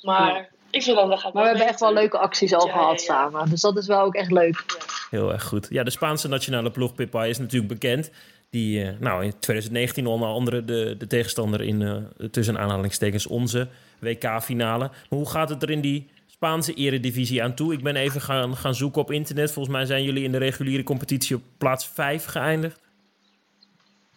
Maar 0.01 0.35
Ja. 0.35 0.47
ik 0.69 0.83
vind 0.83 0.97
dat 0.97 1.09
dat 1.09 1.19
gaat 1.19 1.33
Maar 1.33 1.43
we 1.43 1.49
hebben 1.49 1.67
echt 1.67 1.79
wel 1.79 1.93
leuke 1.93 2.17
acties 2.17 2.53
al 2.53 2.67
Ja, 2.67 2.71
gehad 2.73 3.01
ja, 3.01 3.13
ja. 3.13 3.29
samen. 3.29 3.49
Dus 3.49 3.61
dat 3.61 3.77
is 3.77 3.87
wel 3.87 4.01
ook 4.01 4.15
echt 4.15 4.31
leuk. 4.31 4.63
Heel 5.09 5.31
erg 5.31 5.43
goed. 5.43 5.67
Ja, 5.69 5.83
de 5.83 5.91
Spaanse 5.91 6.27
nationale 6.27 6.71
ploeg 6.71 6.95
Pip 6.95 7.11
Pie 7.11 7.29
is 7.29 7.37
natuurlijk 7.37 7.73
bekend. 7.73 8.09
Die 8.49 8.83
eh, 8.83 8.93
nou, 8.99 9.23
in 9.23 9.39
2019 9.39 10.07
onder 10.07 10.27
andere 10.27 10.65
de, 10.65 10.95
de 10.97 11.07
tegenstander 11.07 11.61
in 11.61 11.81
eh, 11.81 12.25
tussen 12.27 12.57
aanhalingstekens 12.59 13.27
onze 13.27 13.67
WK-finale. 13.99 14.87
Maar 14.87 15.19
hoe 15.19 15.29
gaat 15.29 15.49
het 15.49 15.63
er 15.63 15.69
in 15.69 15.81
die 15.81 16.09
Spaanse 16.45 16.73
eredivisie 16.73 17.43
aan 17.43 17.55
toe? 17.55 17.73
Ik 17.73 17.83
ben 17.83 17.95
even 17.95 18.21
gaan, 18.21 18.55
gaan 18.55 18.75
zoeken 18.75 19.01
op 19.01 19.11
internet. 19.11 19.51
Volgens 19.51 19.75
mij 19.75 19.85
zijn 19.85 20.03
jullie 20.03 20.23
in 20.23 20.31
de 20.31 20.37
reguliere 20.37 20.83
competitie 20.83 21.35
op 21.35 21.41
plaats 21.57 21.87
5 21.93 22.25
geëindigd. 22.25 22.79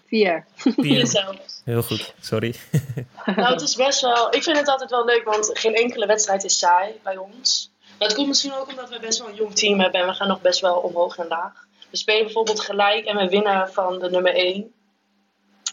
Vier. 0.07 0.45
Vier. 0.57 1.07
Zelfs. 1.17 1.63
Heel 1.65 1.83
goed, 1.83 2.15
sorry. 2.21 2.55
Nou, 3.37 3.53
het 3.53 3.61
is 3.61 3.75
best 3.75 4.01
wel. 4.01 4.35
Ik 4.35 4.43
vind 4.43 4.57
het 4.57 4.69
altijd 4.69 4.91
wel 4.91 5.05
leuk, 5.05 5.25
want 5.25 5.51
geen 5.53 5.75
enkele 5.75 6.07
wedstrijd 6.07 6.45
is 6.45 6.59
saai 6.59 6.93
bij 7.03 7.17
ons. 7.17 7.71
Maar 7.99 8.09
het 8.09 8.17
komt 8.17 8.29
misschien 8.29 8.55
ook 8.55 8.69
omdat 8.69 8.89
we 8.89 8.99
best 9.01 9.19
wel 9.19 9.29
een 9.29 9.35
jong 9.35 9.55
team 9.55 9.81
hebben 9.81 10.01
en 10.01 10.07
we 10.07 10.13
gaan 10.13 10.29
nog 10.29 10.41
best 10.41 10.61
wel 10.61 10.77
omhoog 10.77 11.17
en 11.17 11.29
laag. 11.29 11.67
We 11.91 11.97
spelen 11.97 12.25
bijvoorbeeld 12.25 12.61
gelijk 12.61 13.05
en 13.05 13.17
we 13.17 13.29
winnen 13.29 13.73
van 13.73 13.99
de 13.99 14.11
nummer 14.11 14.35
1. 14.35 14.73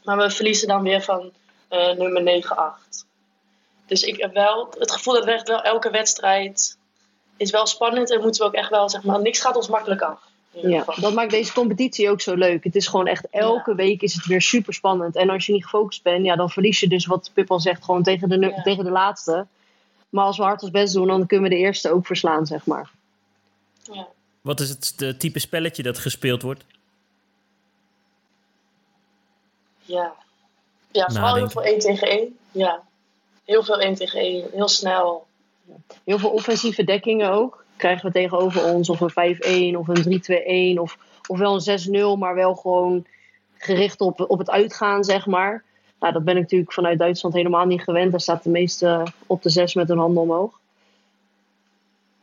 Maar 0.03 0.17
we 0.17 0.29
verliezen 0.29 0.67
dan 0.67 0.83
weer 0.83 1.01
van 1.01 1.31
eh, 1.67 1.91
nummer 1.91 2.43
9-8. 2.43 3.05
Dus 3.85 4.03
ik 4.03 4.21
heb 4.21 4.33
wel 4.33 4.73
het 4.79 4.91
gevoel 4.91 5.13
dat 5.13 5.25
we 5.25 5.31
echt 5.31 5.47
wel 5.47 5.61
elke 5.61 5.89
wedstrijd 5.89 6.77
is 7.37 7.51
wel 7.51 7.65
spannend 7.65 8.11
en 8.11 8.21
moeten 8.21 8.41
we 8.41 8.47
ook 8.47 8.53
echt 8.53 8.69
wel, 8.69 8.89
zeg 8.89 9.03
maar, 9.03 9.21
niks 9.21 9.39
gaat 9.39 9.55
ons 9.55 9.67
makkelijk 9.67 10.01
af. 10.01 10.19
Ja, 10.61 10.85
dat 10.95 11.13
maakt 11.13 11.31
deze 11.31 11.53
competitie 11.53 12.09
ook 12.09 12.21
zo 12.21 12.35
leuk. 12.35 12.63
Het 12.63 12.75
is 12.75 12.87
gewoon 12.87 13.07
echt 13.07 13.27
elke 13.29 13.75
week 13.75 14.01
is 14.01 14.13
het 14.13 14.25
weer 14.25 14.41
super 14.41 14.73
spannend. 14.73 15.15
En 15.15 15.29
als 15.29 15.45
je 15.45 15.53
niet 15.53 15.63
gefocust 15.63 16.03
bent, 16.03 16.25
ja, 16.25 16.35
dan 16.35 16.49
verlies 16.49 16.79
je 16.79 16.87
dus 16.87 17.05
wat 17.05 17.31
Pip 17.33 17.51
al 17.51 17.59
zegt, 17.59 17.83
gewoon 17.83 18.03
tegen 18.03 18.29
de, 18.29 18.39
Ja. 18.39 18.61
tegen 18.61 18.83
de 18.83 18.89
laatste. 18.89 19.45
Maar 20.09 20.25
als 20.25 20.37
we 20.37 20.43
hard 20.43 20.61
ons 20.61 20.71
best 20.71 20.93
doen, 20.93 21.07
dan 21.07 21.25
kunnen 21.25 21.49
we 21.49 21.55
de 21.55 21.61
eerste 21.61 21.91
ook 21.91 22.05
verslaan, 22.05 22.45
zeg 22.45 22.65
maar. 22.65 22.89
Ja. 23.91 24.07
Wat 24.41 24.59
is 24.59 24.69
het 24.69 24.93
de 24.95 25.17
type 25.17 25.39
spelletje 25.39 25.83
dat 25.83 25.97
gespeeld 25.97 26.41
wordt? 26.41 26.63
Ja, 29.81 30.13
ja 30.91 31.09
vooral 31.09 31.35
heel 31.35 31.49
veel 31.49 31.63
1 31.63 31.79
tegen 31.79 32.07
1. 32.07 32.37
Ja, 32.51 32.83
heel 33.45 33.63
veel 33.63 33.79
1 33.79 33.95
tegen 33.95 34.19
1. 34.19 34.45
Heel 34.51 34.67
snel. 34.67 35.27
Heel 36.03 36.19
veel 36.19 36.29
offensieve 36.29 36.83
dekkingen 36.83 37.31
ook. 37.31 37.65
Krijgen 37.75 38.05
we 38.05 38.11
tegenover 38.11 38.63
ons 38.63 38.89
of 38.89 38.99
een 38.99 39.75
5-1 39.75 39.77
of 39.77 39.87
een 39.87 40.75
3-2-1 40.77 40.81
of, 40.81 40.97
of 41.27 41.37
wel 41.37 41.61
een 41.67 42.15
6-0, 42.15 42.19
maar 42.19 42.35
wel 42.35 42.55
gewoon 42.55 43.05
gericht 43.57 44.01
op, 44.01 44.25
op 44.27 44.39
het 44.39 44.49
uitgaan, 44.49 45.03
zeg 45.03 45.25
maar. 45.25 45.63
Nou, 45.99 46.13
dat 46.13 46.23
ben 46.23 46.35
ik 46.35 46.41
natuurlijk 46.41 46.73
vanuit 46.73 46.99
Duitsland 46.99 47.35
helemaal 47.35 47.65
niet 47.65 47.81
gewend. 47.81 48.11
Daar 48.11 48.19
staat 48.19 48.43
de 48.43 48.49
meeste 48.49 49.03
op 49.27 49.41
de 49.41 49.49
6 49.49 49.73
met 49.73 49.87
hun 49.87 49.97
handen 49.97 50.23
omhoog. 50.23 50.59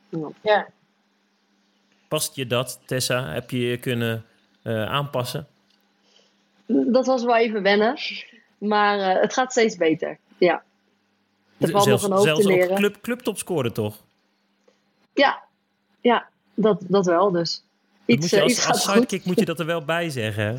Ja. 0.09 0.29
Ja. 0.41 0.69
Past 2.09 2.37
je 2.37 2.47
dat, 2.47 2.81
Tessa? 2.87 3.33
Heb 3.33 3.51
je 3.51 3.59
je 3.59 3.77
kunnen 3.77 4.25
eh, 4.63 4.85
aanpassen? 4.85 5.47
Dat 6.67 7.07
was 7.07 7.25
wel 7.25 7.37
even 7.37 7.63
wennen. 7.63 7.97
Maar 8.59 8.99
eh, 8.99 9.21
het 9.21 9.33
gaat 9.33 9.51
steeds 9.51 9.77
beter. 9.77 10.19
Ja. 10.39 10.63
Er 11.63 11.71
valt 11.71 11.87
nog 11.87 12.01
zelfs 12.01 12.05
een 12.05 12.13
hoop 12.13 12.25
zelfs 12.25 12.43
te 12.47 12.75
club, 12.75 13.01
clubtopscoren 13.01 13.73
toch? 13.73 13.97
Ja, 15.15 15.43
ja 16.01 16.29
dat, 16.55 16.81
dat 16.89 17.07
wel 17.07 17.31
dus. 17.31 17.65
Iets, 18.07 18.21
moet 18.21 18.31
je 18.31 18.37
eh, 18.37 18.43
als, 18.43 18.53
iets 18.53 18.67
als 18.67 18.85
gaat 18.85 18.85
goed. 18.85 18.95
sidekick 18.95 19.25
moet 19.25 19.39
je 19.39 19.45
dat 19.45 19.61
er 19.61 19.67
wel 19.67 19.85
bij 19.85 20.11
zeggen. 20.11 20.45
Hè? 20.45 20.53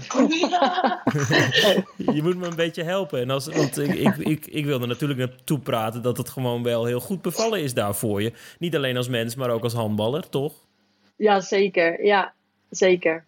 je 2.14 2.24
moet 2.24 2.38
me 2.38 2.48
een 2.48 2.56
beetje 2.56 2.84
helpen. 2.84 3.20
En 3.20 3.30
als, 3.30 3.48
want 3.48 3.78
ik, 3.78 3.94
ik, 3.94 4.18
ik, 4.18 4.46
ik 4.46 4.66
wil 4.66 4.82
er 4.82 4.88
natuurlijk 4.88 5.20
naartoe 5.20 5.60
praten 5.60 6.02
dat 6.02 6.18
het 6.18 6.30
gewoon 6.30 6.64
wel 6.64 6.86
heel 6.86 7.00
goed 7.00 7.22
bevallen 7.22 7.62
is 7.62 7.74
daar 7.74 7.96
voor 7.96 8.22
je. 8.22 8.34
Niet 8.60 8.76
alleen 8.76 8.98
als 8.98 9.08
mens, 9.08 9.36
maar 9.36 9.50
ook 9.50 9.64
als 9.64 9.74
handballer, 9.74 10.30
toch? 10.30 10.54
Ja, 11.16 11.40
zeker. 11.40 12.06
Ja, 12.06 12.34
zeker. 12.70 13.26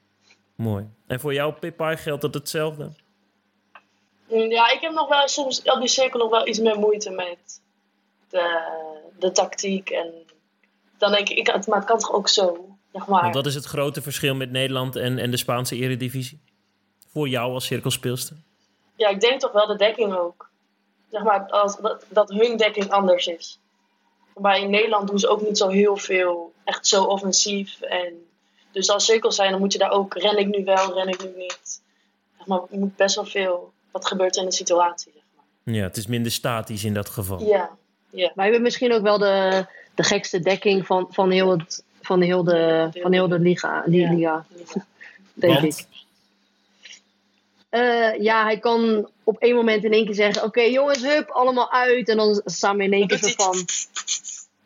Mooi. 0.55 0.89
En 1.07 1.19
voor 1.19 1.33
jou, 1.33 1.53
Pippa, 1.53 1.95
geldt 1.95 2.21
dat 2.21 2.33
hetzelfde? 2.33 2.91
Mm, 4.29 4.51
Ja, 4.51 4.71
ik 4.71 4.81
heb 4.81 4.91
nog 4.91 5.07
wel 5.07 5.27
soms 5.27 5.61
op 5.61 5.79
die 5.79 5.87
cirkel 5.87 6.19
nog 6.19 6.29
wel 6.29 6.47
iets 6.47 6.59
meer 6.59 6.79
moeite 6.79 7.09
met 7.09 7.61
de, 8.29 8.71
de 9.19 9.31
tactiek. 9.31 9.89
En 9.89 10.13
dan 10.97 11.11
denk 11.11 11.29
ik, 11.29 11.37
ik, 11.37 11.47
het- 11.47 11.67
maar 11.67 11.77
het 11.77 11.87
kan 11.87 11.99
toch 11.99 12.13
ook 12.13 12.27
zo, 12.29 12.75
zeg 12.93 13.07
maar. 13.07 13.21
Want 13.21 13.33
dat 13.33 13.45
is 13.45 13.55
het 13.55 13.65
grote 13.65 14.01
verschil 14.01 14.35
met 14.35 14.51
Nederland 14.51 14.95
en, 14.95 15.17
en 15.17 15.31
de 15.31 15.37
Spaanse 15.37 15.75
eredivisie. 15.75 16.39
Voor 17.07 17.27
jou 17.27 17.53
als 17.53 17.65
cirkelspeelster. 17.65 18.37
Ja, 18.95 19.09
ik 19.09 19.19
denk 19.21 19.39
toch 19.39 19.51
wel 19.51 19.67
de 19.67 19.75
dekking 19.75 20.13
ook. 20.15 20.49
Zeg 21.11 21.23
maar, 21.23 21.45
als, 21.49 21.77
dat, 21.77 22.05
dat 22.09 22.29
hun 22.29 22.57
dekking 22.57 22.89
anders 22.91 23.27
is. 23.27 23.59
Maar 24.37 24.59
in 24.59 24.69
Nederland 24.69 25.07
doen 25.07 25.19
ze 25.19 25.27
ook 25.27 25.41
niet 25.41 25.57
zo 25.57 25.67
heel 25.67 25.97
veel, 25.97 26.53
echt 26.63 26.87
zo 26.87 27.03
offensief. 27.03 27.81
En 27.81 28.13
dus 28.71 28.89
als 28.89 29.05
cirkels 29.05 29.35
zijn, 29.35 29.51
dan 29.51 29.59
moet 29.59 29.73
je 29.73 29.79
daar 29.79 29.91
ook, 29.91 30.13
ren 30.17 30.37
ik 30.37 30.47
nu 30.57 30.63
wel, 30.63 30.93
ren 30.93 31.07
ik 31.07 31.23
nu 31.23 31.31
niet. 31.37 31.81
Zeg 32.37 32.47
maar, 32.47 32.61
je 32.69 32.77
moet 32.77 32.95
best 32.95 33.15
wel 33.15 33.25
veel, 33.25 33.73
wat 33.91 34.07
gebeurt 34.07 34.35
er 34.35 34.41
in 34.43 34.49
de 34.49 34.55
situatie, 34.55 35.11
zeg 35.13 35.23
maar. 35.35 35.75
Ja, 35.75 35.83
het 35.83 35.97
is 35.97 36.07
minder 36.07 36.31
statisch 36.31 36.83
in 36.83 36.93
dat 36.93 37.09
geval. 37.09 37.43
Ja, 37.43 37.69
ja. 38.15 38.31
Wij 38.35 38.43
hebben 38.45 38.61
misschien 38.61 38.93
ook 38.93 39.01
wel 39.01 39.17
de, 39.17 39.65
de 39.95 40.03
gekste 40.03 40.39
dekking 40.39 40.85
van, 40.85 41.07
van, 41.09 41.31
heel, 41.31 41.49
het, 41.51 41.83
van, 42.01 42.21
heel 42.21 42.43
de, 42.43 42.87
van 42.91 43.13
heel 43.13 43.27
de 43.27 43.39
liga, 43.39 43.83
die 43.85 44.01
Ja. 44.01 44.11
liga 44.11 44.45
denk 45.33 45.59
ik. 45.61 45.85
Eh, 47.69 48.21
ja, 48.21 48.43
hij 48.43 48.59
kan 48.59 49.09
op 49.23 49.37
één 49.37 49.55
moment 49.55 49.83
in 49.83 49.91
één 49.93 50.05
keer 50.05 50.13
zeggen: 50.15 50.43
Oké, 50.43 50.61
jongens, 50.61 51.01
hup, 51.03 51.29
allemaal 51.29 51.71
uit. 51.71 52.09
En 52.09 52.17
dan 52.17 52.41
staan 52.45 52.77
we 52.77 52.83
in 52.83 52.93
één 52.93 53.07
keer 53.07 53.17
zo 53.17 53.27
van. 53.35 53.55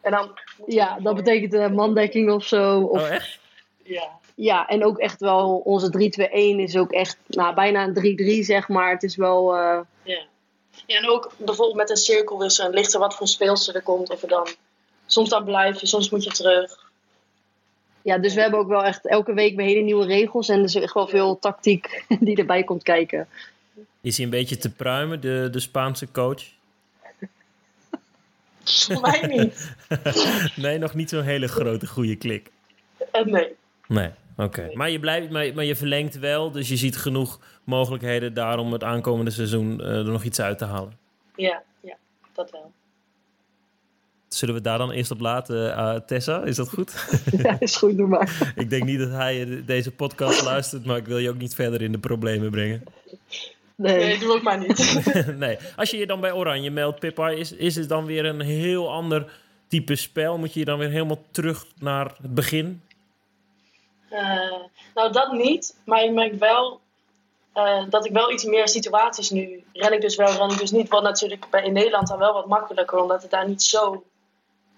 En 0.01 0.11
dan... 0.11 0.39
Ja, 0.67 0.97
dat 0.99 1.15
betekent 1.15 1.53
uh, 1.53 1.67
mandekking 1.69 2.31
of 2.31 2.43
zo. 2.45 2.79
Of, 2.81 3.01
oh, 3.01 3.09
echt? 3.09 3.39
Ja, 3.83 4.09
Ja, 4.35 4.67
en 4.67 4.83
ook 4.85 4.97
echt 4.97 5.19
wel, 5.19 5.61
onze 5.63 6.11
3-2-1 6.59 6.59
is 6.59 6.77
ook 6.77 6.91
echt 6.91 7.17
nou, 7.27 7.55
bijna 7.55 7.83
een 7.93 8.17
3-3, 8.41 8.45
zeg 8.45 8.67
maar. 8.67 8.91
Het 8.91 9.03
is 9.03 9.15
wel. 9.15 9.55
eh, 9.55 9.79
ja. 10.03 10.21
Ja, 10.85 10.97
en 10.97 11.09
ook 11.09 11.31
bijvoorbeeld 11.37 11.77
met 11.77 11.89
een 11.89 11.97
cirkelwissel. 11.97 12.65
Het 12.65 12.73
ligt 12.73 12.93
er 12.93 12.99
wat 12.99 13.15
voor 13.15 13.27
speelster 13.27 13.75
er 13.75 13.81
komt. 13.81 14.09
Of 14.09 14.21
er 14.21 14.27
dan... 14.27 14.47
Soms 15.05 15.29
dan 15.29 15.43
blijf 15.43 15.79
je, 15.79 15.87
soms 15.87 16.09
moet 16.09 16.23
je 16.23 16.31
terug. 16.31 16.91
ja, 18.01 18.17
dus 18.17 18.33
we 18.33 18.41
hebben 18.41 18.59
ook 18.59 18.67
wel 18.67 18.83
echt 18.83 19.07
elke 19.07 19.33
week 19.33 19.55
weer 19.55 19.65
hele 19.65 19.81
nieuwe 19.81 20.05
regels. 20.05 20.49
En 20.49 20.57
er 20.57 20.63
is 20.63 20.75
echt 20.75 20.93
wel 20.93 21.07
veel 21.07 21.39
tactiek 21.39 22.05
die 22.19 22.37
erbij 22.37 22.63
komt 22.63 22.83
kijken. 22.83 23.27
Is 24.01 24.15
hij 24.15 24.25
een 24.25 24.31
beetje 24.31 24.57
te 24.57 24.69
pruimen, 24.69 25.21
de, 25.21 25.47
de 25.51 25.59
Spaanse 25.59 26.11
coach? 26.11 26.43
Voor 28.63 29.01
mij 29.01 29.27
niet. 29.27 29.75
nee, 30.65 30.77
nog 30.77 30.93
niet 30.93 31.09
zo'n 31.09 31.23
hele 31.23 31.47
grote 31.47 31.87
goede 31.87 32.15
klik. 32.15 32.51
Eh, 33.11 33.25
nee. 33.25 33.55
Nee, 33.87 34.09
oké. 34.43 34.69
Maar, 34.73 34.89
je 34.89 34.99
blijft, 34.99 35.29
maar, 35.29 35.53
maar 35.53 35.65
je 35.65 35.75
verlengt 35.75 36.19
wel, 36.19 36.51
dus 36.51 36.69
je 36.69 36.77
ziet 36.77 36.97
genoeg 36.97 37.39
mogelijkheden 37.63 38.33
daar 38.33 38.59
om 38.59 38.71
het 38.71 38.83
aankomende 38.83 39.31
seizoen 39.31 39.81
eh, 39.81 39.97
er 39.97 40.03
nog 40.03 40.23
iets 40.23 40.41
uit 40.41 40.57
te 40.57 40.65
halen. 40.65 40.93
Ja, 41.35 41.63
ja, 41.81 41.97
dat 42.33 42.51
wel. 42.51 42.71
Zullen 44.27 44.55
we 44.55 44.61
daar 44.61 44.77
dan 44.77 44.91
eerst 44.91 45.11
op 45.11 45.19
laten, 45.19 45.75
eh, 45.75 45.95
Tessa? 45.95 46.43
Is 46.43 46.55
dat 46.55 46.69
goed? 46.69 46.93
ja, 47.43 47.59
is 47.59 47.75
goed, 47.75 47.97
doe 47.97 48.07
maar. 48.07 48.41
ik 48.55 48.69
denk 48.69 48.83
niet 48.83 48.99
dat 48.99 49.11
hij 49.11 49.41
eh, 49.41 49.65
deze 49.65 49.91
podcast 49.91 50.43
luistert, 50.43 50.85
maar 50.85 50.97
ik 50.97 51.05
wil 51.05 51.17
je 51.17 51.29
ook 51.29 51.37
niet 51.37 51.55
verder 51.55 51.81
in 51.81 51.91
de 51.91 51.97
problemen 51.97 52.51
brengen. 52.51 52.83
Nee. 53.75 53.97
Nee, 53.97 54.19
doe 54.19 54.33
ook 54.33 54.41
maar 54.41 54.59
niet. 54.59 55.01
nee. 55.37 55.57
Als 55.75 55.89
je 55.89 55.97
je 55.97 56.05
dan 56.05 56.19
bij 56.19 56.31
Oranje 56.31 56.71
meldt, 56.71 56.99
Pippa, 56.99 57.29
is, 57.29 57.51
is 57.51 57.75
het 57.75 57.89
dan 57.89 58.05
weer 58.05 58.25
een 58.25 58.41
heel 58.41 58.91
ander 58.91 59.31
type 59.67 59.95
spel? 59.95 60.37
Moet 60.37 60.53
je 60.53 60.59
je 60.59 60.65
dan 60.65 60.79
weer 60.79 60.89
helemaal 60.89 61.23
terug 61.31 61.65
naar 61.79 62.13
het 62.21 62.33
begin? 62.33 62.81
Eh, 64.09 64.63
nou, 64.93 65.11
dat 65.11 65.31
niet. 65.31 65.77
Maar 65.85 66.03
ik 66.03 66.11
merk 66.11 66.33
wel 66.33 66.81
eh, 67.53 67.83
dat 67.89 68.05
ik 68.05 68.11
wel 68.11 68.31
iets 68.31 68.43
meer 68.43 68.67
situaties 68.67 69.29
nu... 69.29 69.63
Ren 69.73 69.93
ik 69.93 70.01
dus 70.01 70.15
wel, 70.15 70.31
ren 70.31 70.49
ik 70.49 70.57
dus 70.57 70.71
niet. 70.71 70.89
Wat 70.89 71.03
natuurlijk 71.03 71.49
bij, 71.49 71.63
in 71.63 71.73
Nederland 71.73 72.07
dan 72.07 72.17
wel 72.17 72.33
wat 72.33 72.47
makkelijker. 72.47 72.97
Omdat 72.97 73.21
het 73.21 73.31
daar 73.31 73.47
niet 73.47 73.63
zo 73.63 74.03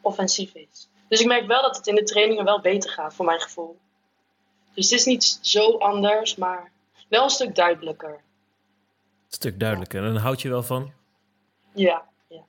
offensief 0.01 0.53
is. 0.53 0.89
Dus 1.07 1.19
ik 1.19 1.27
merk 1.27 1.47
wel 1.47 1.61
dat 1.61 1.77
het 1.77 1.87
in 1.87 1.95
de 1.95 2.03
trainingen 2.03 2.45
wel 2.45 2.61
beter 2.61 2.89
gaat, 2.89 3.13
voor 3.13 3.25
mijn 3.25 3.41
gevoel. 3.41 3.77
Dus 4.73 4.89
het 4.89 4.99
is 4.99 5.05
niet 5.05 5.39
zo 5.41 5.77
anders, 5.77 6.35
maar 6.35 6.71
wel 7.07 7.23
een 7.23 7.29
stuk 7.29 7.55
duidelijker. 7.55 8.09
Een 8.09 8.19
stuk 9.27 9.59
duidelijker. 9.59 10.03
En 10.03 10.15
houd 10.15 10.41
je 10.41 10.49
wel 10.49 10.63
van? 10.63 10.91
Ja, 11.73 12.05
ja. 12.27 12.41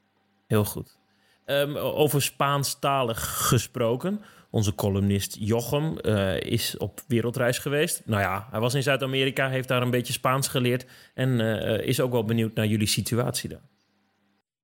Heel 0.47 0.65
goed. 0.65 0.97
Ehm, 1.45 1.77
over 1.77 2.23
Spaanstalig 2.23 3.47
gesproken. 3.49 4.25
Onze 4.53 4.75
columnist 4.75 5.37
Jochem 5.41 5.99
uh, 6.03 6.41
is 6.41 6.77
op 6.77 7.01
wereldreis 7.07 7.59
geweest. 7.59 8.03
Nou 8.05 8.23
ja, 8.23 8.49
hij 8.51 8.61
was 8.61 8.75
in 8.75 8.83
Zuid-Amerika, 8.83 9.49
heeft 9.49 9.69
daar 9.69 9.83
een 9.83 9.91
beetje 9.91 10.13
Spaans 10.13 10.49
geleerd 10.49 10.87
en 11.15 11.41
uh, 11.41 11.87
is 11.87 12.01
ook 12.01 12.13
wel 12.13 12.25
benieuwd 12.25 12.55
naar 12.55 12.67
jullie 12.67 12.87
situatie 12.87 13.49
daar. 13.49 13.63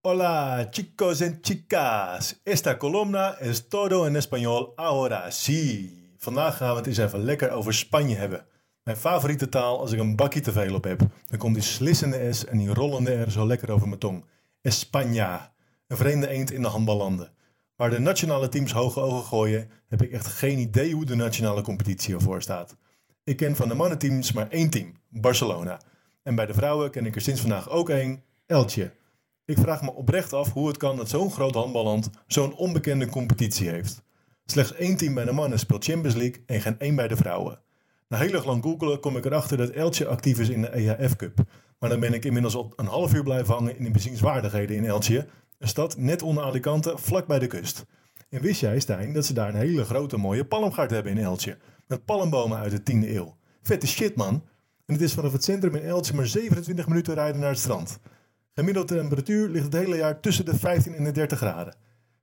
Hola 0.01 0.67
chicos 0.71 1.21
en 1.21 1.39
chicas. 1.43 2.41
Esta 2.43 2.77
columna 2.77 3.39
es 3.39 3.69
todo 3.69 4.05
en 4.05 4.15
español 4.15 4.73
ahora 4.77 5.31
sí. 5.31 5.91
Vandaag 6.19 6.57
gaan 6.57 6.71
we 6.71 6.77
het 6.77 6.87
eens 6.87 6.99
even 6.99 7.25
lekker 7.25 7.51
over 7.51 7.75
Spanje 7.75 8.17
hebben. 8.17 8.45
Mijn 8.83 8.97
favoriete 8.97 9.49
taal 9.49 9.81
als 9.81 9.93
ik 9.93 9.99
een 9.99 10.17
bakje 10.17 10.41
te 10.41 10.53
veel 10.53 10.75
op 10.75 10.85
heb. 10.85 11.01
Dan 11.29 11.39
komt 11.39 11.55
die 11.55 11.63
slissende 11.63 12.33
S 12.33 12.45
en 12.45 12.59
die 12.59 12.75
rollende 12.75 13.23
R 13.23 13.31
zo 13.31 13.47
lekker 13.47 13.71
over 13.71 13.89
mijn 13.89 14.01
tong. 14.01 14.25
España. 14.63 15.53
Een 15.87 15.97
vreemde 15.97 16.29
eend 16.29 16.51
in 16.51 16.63
de 16.63 16.69
handballanden. 16.69 17.31
Waar 17.79 17.91
de 17.91 17.99
nationale 17.99 18.49
teams 18.49 18.73
hoge 18.73 19.01
ogen 19.01 19.25
gooien, 19.25 19.71
heb 19.89 20.03
ik 20.03 20.13
echt 20.13 20.27
geen 20.27 20.59
idee 20.59 20.95
hoe 20.95 21.05
de 21.05 21.15
nationale 21.15 21.63
competitie 21.63 22.15
ervoor 22.15 22.43
staat. 22.43 22.77
Ik 23.25 23.37
ken 23.37 23.57
van 23.57 23.69
de 23.69 23.75
mannenteams 23.75 24.33
maar 24.33 24.49
één 24.49 24.71
team, 24.71 24.93
Barcelona. 25.09 25.81
En 26.23 26.35
bij 26.35 26.47
de 26.47 26.55
vrouwen 26.55 26.91
ken 26.91 27.07
ik 27.07 27.15
er 27.15 27.21
sinds 27.21 27.41
vandaag 27.41 27.71
ook 27.71 27.89
één, 27.89 28.23
Eltje. 28.47 28.93
Ik 29.45 29.59
vraag 29.59 29.83
me 29.83 29.95
oprecht 29.95 30.33
af 30.33 30.53
hoe 30.53 30.69
het 30.69 30.77
kan 30.77 30.97
dat 30.97 31.09
zo'n 31.09 31.31
groot 31.31 31.55
handballand 31.55 32.11
zo'n 32.27 32.55
onbekende 32.57 33.09
competitie 33.09 33.69
heeft. 33.69 34.03
Slechts 34.45 34.75
één 34.75 34.97
team 34.97 35.15
bij 35.15 35.25
de 35.25 35.33
mannen 35.33 35.59
speelt 35.59 35.85
Champions 35.85 36.17
League 36.17 36.43
en 36.47 36.61
geen 36.61 36.79
één 36.79 36.97
bij 36.97 37.09
de 37.09 37.17
vrouwen. 37.17 37.61
Na 38.09 38.19
heel 38.19 38.33
erg 38.33 38.45
lang 38.45 38.63
googelen 38.63 39.01
kom 39.01 39.17
ik 39.17 39.25
erachter 39.25 39.57
dat 39.57 39.71
Eltje 39.71 40.07
actief 40.07 40.39
is 40.39 40.49
in 40.49 40.61
de 40.61 40.69
EHF 40.69 41.17
Cup. 41.17 41.45
Maar 41.79 41.91
dan 41.91 42.01
ben 42.01 42.15
ik 42.15 42.25
inmiddels 42.25 42.55
al 42.55 42.73
een 42.77 42.87
half 42.87 43.15
uur 43.15 43.23
blijven 43.23 43.55
hangen 43.55 43.77
in 43.79 43.85
de 43.85 43.91
bezienswaardigheden 43.91 44.77
in 44.77 44.85
Eltje, 44.85 45.27
een 45.59 45.69
stad 45.69 45.97
net 45.97 46.23
onder 46.23 46.45
Alicante, 46.45 46.99
vlak 46.99 47.27
bij 47.27 47.39
de 47.39 47.47
kust. 47.47 47.85
En 48.29 48.41
wist 48.41 48.61
jij, 48.61 48.81
Stijn, 48.81 49.13
dat 49.13 49.27
ze 49.27 49.33
daar 49.33 49.49
een 49.49 49.61
hele 49.61 49.85
grote 49.85 50.17
mooie 50.17 50.45
palmgaard 50.45 50.91
hebben 50.91 51.13
in 51.13 51.19
Eltje? 51.19 51.57
Met 51.87 52.05
palmbomen 52.05 52.59
uit 52.59 52.87
de 52.87 52.93
10e 52.93 53.09
eeuw. 53.09 53.37
Vette 53.63 53.87
shit, 53.87 54.15
man. 54.17 54.45
En 54.87 54.95
het 54.95 55.03
is 55.03 55.15
vanaf 55.15 55.33
het 55.33 55.45
centrum 55.45 55.75
in 55.75 55.83
Eltje 55.83 56.15
maar 56.15 56.27
27 56.27 56.89
minuten 56.89 57.15
rijden 57.15 57.41
naar 57.41 57.51
het 57.51 57.59
strand. 57.59 57.99
Gemiddelde 58.53 58.95
temperatuur 58.95 59.49
ligt 59.49 59.65
het 59.65 59.73
hele 59.73 59.97
jaar 59.97 60.21
tussen 60.21 60.45
de 60.45 60.59
15 60.59 60.95
en 60.95 61.05
de 61.05 61.11
30 61.11 61.39
graden. 61.39 61.75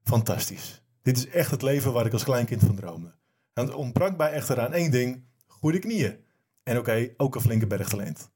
Fantastisch. 0.04 0.84
Dit 1.02 1.18
is 1.18 1.30
echt 1.30 1.52
het 1.52 1.62
leven 1.62 1.94
waar 1.94 2.06
ik 2.06 2.14
als 2.14 2.24
kleinkind 2.24 2.64
van 2.64 2.76
droomde. 2.76 3.14
En 3.54 3.66
het 3.66 3.74
ontbrak 3.74 4.18
bij 4.18 4.32
echter 4.32 4.60
aan 4.60 4.74
één 4.74 4.92
ding: 4.92 5.24
goede 5.48 5.80
knieën. 5.80 6.18
En 6.64 6.78
oké, 6.78 7.14
ook 7.18 7.36
een 7.36 7.42
flinke 7.42 7.68
bergtalent. 7.68 8.32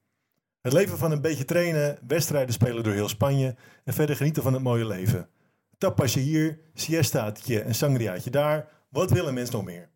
Het 0.61 0.73
leven 0.73 0.97
van 0.97 1.11
een 1.11 1.21
beetje 1.21 1.45
trainen, 1.45 1.99
wedstrijden 2.07 2.53
spelen 2.53 2.83
door 2.83 2.93
heel 2.93 3.09
Spanje 3.09 3.55
en 3.83 3.93
verder 3.93 4.15
genieten 4.15 4.43
van 4.43 4.53
het 4.53 4.61
mooie 4.61 4.85
leven. 4.85 5.29
Tapasje 5.77 6.19
hier, 6.19 6.59
siestaatje 6.73 7.61
en 7.61 7.75
sangriaatje 7.75 8.29
daar. 8.29 8.67
Wat 8.89 9.11
wil 9.11 9.27
een 9.27 9.33
mens 9.33 9.49
nog 9.49 9.63
meer? 9.63 9.89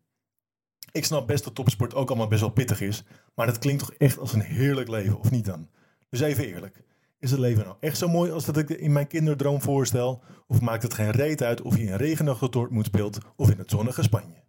Ik 0.92 1.04
snap 1.04 1.26
best 1.26 1.44
dat 1.44 1.54
topsport 1.54 1.94
ook 1.94 2.08
allemaal 2.08 2.28
best 2.28 2.40
wel 2.40 2.50
pittig 2.50 2.80
is, 2.80 3.04
maar 3.34 3.46
dat 3.46 3.58
klinkt 3.58 3.80
toch 3.80 3.92
echt 3.92 4.18
als 4.18 4.32
een 4.32 4.40
heerlijk 4.40 4.88
leven, 4.88 5.18
of 5.18 5.30
niet 5.30 5.44
dan? 5.44 5.68
Dus 6.08 6.20
even 6.20 6.46
eerlijk. 6.46 6.82
Is 7.18 7.30
het 7.30 7.40
leven 7.40 7.64
nou 7.64 7.76
echt 7.80 7.98
zo 7.98 8.08
mooi 8.08 8.30
als 8.30 8.44
dat 8.44 8.56
ik 8.56 8.70
in 8.70 8.92
mijn 8.92 9.06
kinderdroom 9.06 9.60
voorstel? 9.60 10.22
Of 10.46 10.60
maakt 10.60 10.82
het 10.82 10.94
geen 10.94 11.10
reet 11.10 11.42
uit 11.42 11.62
of 11.62 11.76
je 11.76 11.82
in 11.82 11.96
regenachtig 11.96 12.48
Dortmund 12.48 12.86
speelt 12.86 13.18
of 13.36 13.50
in 13.50 13.58
het 13.58 13.70
zonnige 13.70 14.02
Spanje? 14.02 14.43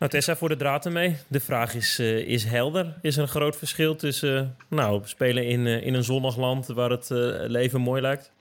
Nou, 0.00 0.12
Tessa, 0.12 0.36
voor 0.36 0.48
de 0.48 0.56
draad 0.56 0.84
ermee. 0.86 1.16
De 1.28 1.40
vraag 1.40 1.74
is, 1.74 1.98
uh, 2.00 2.16
is 2.16 2.44
helder. 2.44 2.98
Is 3.02 3.16
er 3.16 3.22
een 3.22 3.28
groot 3.28 3.56
verschil 3.56 3.96
tussen 3.96 4.56
uh, 4.70 4.78
nou, 4.78 5.00
spelen 5.04 5.46
in, 5.46 5.66
uh, 5.66 5.86
in 5.86 5.94
een 5.94 6.04
zonnig 6.04 6.36
land 6.36 6.66
waar 6.66 6.90
het 6.90 7.08
leven 7.46 7.80
mooi 7.80 8.00
lijkt? 8.02 8.32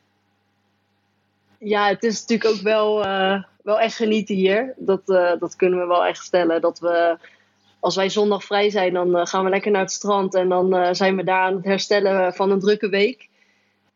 Ja, 1.57 1.87
het 1.87 2.03
is 2.03 2.19
natuurlijk 2.19 2.49
ook 2.49 2.61
wel, 2.61 3.03
wel 3.63 3.79
echt 3.79 3.95
genieten 3.95 4.35
hier. 4.35 4.73
Dat, 4.77 5.05
dat 5.39 5.55
kunnen 5.55 5.79
we 5.79 5.85
wel 5.85 6.05
echt 6.05 6.23
stellen. 6.23 6.61
Dat 6.61 6.79
we, 6.79 7.17
als 7.79 7.95
wij 7.95 8.09
zondag 8.09 8.43
vrij 8.43 8.69
zijn, 8.69 8.93
dan 8.93 9.27
gaan 9.27 9.43
we 9.43 9.49
lekker 9.49 9.71
naar 9.71 9.81
het 9.81 9.91
strand. 9.91 10.35
En 10.35 10.49
dan 10.49 10.95
zijn 10.95 11.15
we 11.15 11.23
daar 11.23 11.41
aan 11.41 11.55
het 11.55 11.65
herstellen 11.65 12.33
van 12.33 12.51
een 12.51 12.59
drukke 12.59 12.89
week. 12.89 13.28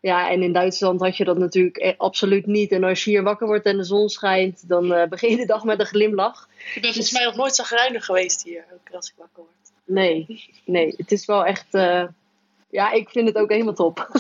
Ja, 0.04 0.30
en 0.30 0.44
in 0.44 0.54
Duitsland 0.54 1.02
had 1.02 1.18
je 1.18 1.24
dat 1.24 1.38
natuurlijk 1.38 1.78
e- 1.78 1.94
absoluut 1.98 2.46
niet. 2.46 2.72
En 2.72 2.84
als 2.84 3.04
je 3.04 3.10
hier 3.10 3.24
wakker 3.24 3.48
wordt 3.48 3.66
en 3.66 3.78
de 3.78 3.84
zon 3.84 4.10
schijnt, 4.10 4.68
dan 4.68 4.92
uh, 4.92 5.06
begin 5.10 5.30
je 5.30 5.38
de 5.38 5.46
dag 5.46 5.64
met 5.64 5.80
een 5.80 5.86
glimlach. 5.86 6.50
Ik 6.76 6.82
ben 6.82 6.94
volgens 6.94 7.12
mij 7.12 7.24
nog 7.26 7.36
nooit 7.36 7.56
zagrijnig 7.56 8.06
geweest 8.06 8.44
hier, 8.44 8.66
ook 8.74 8.96
als 8.96 9.10
ik 9.10 9.14
wakker 9.18 9.44
word. 9.44 9.72
Nee, 9.86 10.44
nee, 10.66 10.94
het 10.98 11.12
is 11.12 11.26
wel 11.26 11.46
echt... 11.46 11.66
Uh, 11.72 12.04
ja, 12.70 12.92
ik 12.92 13.10
vind 13.10 13.28
het 13.28 13.38
ook 13.38 13.50
helemaal 13.50 13.74
top. 13.74 14.10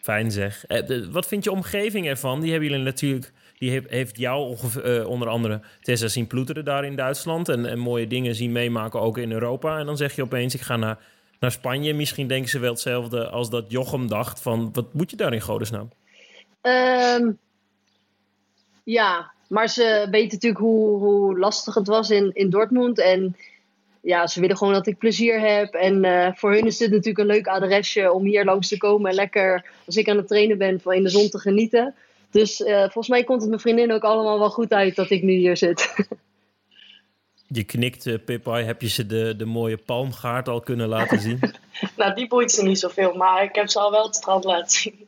Fijn 0.00 0.30
zeg. 0.30 0.64
Uh, 0.68 1.06
wat 1.10 1.26
vind 1.26 1.44
je 1.44 1.50
omgeving 1.50 2.06
ervan? 2.06 2.40
Die 2.40 2.50
hebben 2.50 2.68
jullie 2.68 2.84
natuurlijk... 2.84 3.32
Die 3.58 3.70
heeft, 3.70 3.90
heeft 3.90 4.18
jou 4.18 4.56
uh, 4.84 5.08
onder 5.08 5.28
andere 5.28 5.60
Tessa 5.80 6.08
zien 6.08 6.26
ploeteren 6.26 6.64
daar 6.64 6.84
in 6.84 6.96
Duitsland. 6.96 7.48
En, 7.48 7.66
en 7.66 7.78
mooie 7.78 8.06
dingen 8.06 8.34
zien 8.34 8.52
meemaken 8.52 9.00
ook 9.00 9.18
in 9.18 9.32
Europa. 9.32 9.78
En 9.78 9.86
dan 9.86 9.96
zeg 9.96 10.16
je 10.16 10.22
opeens, 10.22 10.54
ik 10.54 10.60
ga 10.60 10.76
naar 10.76 10.98
naar 11.40 11.52
Spanje. 11.52 11.94
Misschien 11.94 12.26
denken 12.26 12.50
ze 12.50 12.58
wel 12.58 12.72
hetzelfde 12.72 13.28
als 13.28 13.50
dat 13.50 13.64
Jochem 13.68 14.08
dacht. 14.08 14.42
Van, 14.42 14.70
wat 14.72 14.94
moet 14.94 15.10
je 15.10 15.16
daar 15.16 15.32
in 15.32 15.40
godesnaam? 15.40 15.90
Um, 16.62 17.38
ja, 18.84 19.30
maar 19.48 19.68
ze 19.68 20.06
weten 20.10 20.32
natuurlijk 20.32 20.60
hoe, 20.60 20.98
hoe 20.98 21.38
lastig 21.38 21.74
het 21.74 21.86
was 21.86 22.10
in, 22.10 22.30
in 22.34 22.50
Dortmund. 22.50 22.98
En 22.98 23.36
ja, 24.00 24.26
ze 24.26 24.40
willen 24.40 24.56
gewoon 24.56 24.72
dat 24.72 24.86
ik 24.86 24.98
plezier 24.98 25.40
heb. 25.40 25.74
En 25.74 26.04
uh, 26.04 26.28
voor 26.34 26.52
hun 26.52 26.66
is 26.66 26.76
dit 26.76 26.90
natuurlijk 26.90 27.18
een 27.18 27.34
leuk 27.36 27.46
adresje 27.46 28.12
om 28.12 28.24
hier 28.24 28.44
langs 28.44 28.68
te 28.68 28.76
komen. 28.76 29.10
En 29.10 29.16
lekker, 29.16 29.66
als 29.86 29.96
ik 29.96 30.08
aan 30.08 30.16
het 30.16 30.28
trainen 30.28 30.58
ben, 30.58 30.80
van 30.80 30.92
in 30.92 31.02
de 31.02 31.08
zon 31.08 31.28
te 31.28 31.38
genieten. 31.38 31.94
Dus 32.30 32.60
uh, 32.60 32.80
volgens 32.80 33.08
mij 33.08 33.24
komt 33.24 33.40
het 33.40 33.48
mijn 33.48 33.60
vriendin 33.60 33.92
ook 33.92 34.02
allemaal 34.02 34.38
wel 34.38 34.50
goed 34.50 34.72
uit 34.72 34.96
dat 34.96 35.10
ik 35.10 35.22
nu 35.22 35.32
hier 35.32 35.56
zit. 35.56 35.94
Je 37.52 37.64
knikt, 37.64 38.06
uh, 38.06 38.14
Pippai. 38.24 38.64
Heb 38.64 38.80
je 38.80 38.88
ze 38.88 39.06
de, 39.06 39.34
de 39.36 39.44
mooie 39.44 39.76
palmgaard 39.76 40.48
al 40.48 40.60
kunnen 40.60 40.88
laten 40.88 41.20
zien? 41.20 41.40
nou, 41.96 42.14
die 42.14 42.28
boeit 42.28 42.52
ze 42.52 42.62
niet 42.62 42.78
zoveel, 42.78 43.14
maar 43.14 43.42
ik 43.42 43.54
heb 43.54 43.68
ze 43.68 43.78
al 43.78 43.90
wel 43.90 44.04
het 44.06 44.14
strand 44.14 44.44
laten 44.44 44.70
zien. 44.70 45.06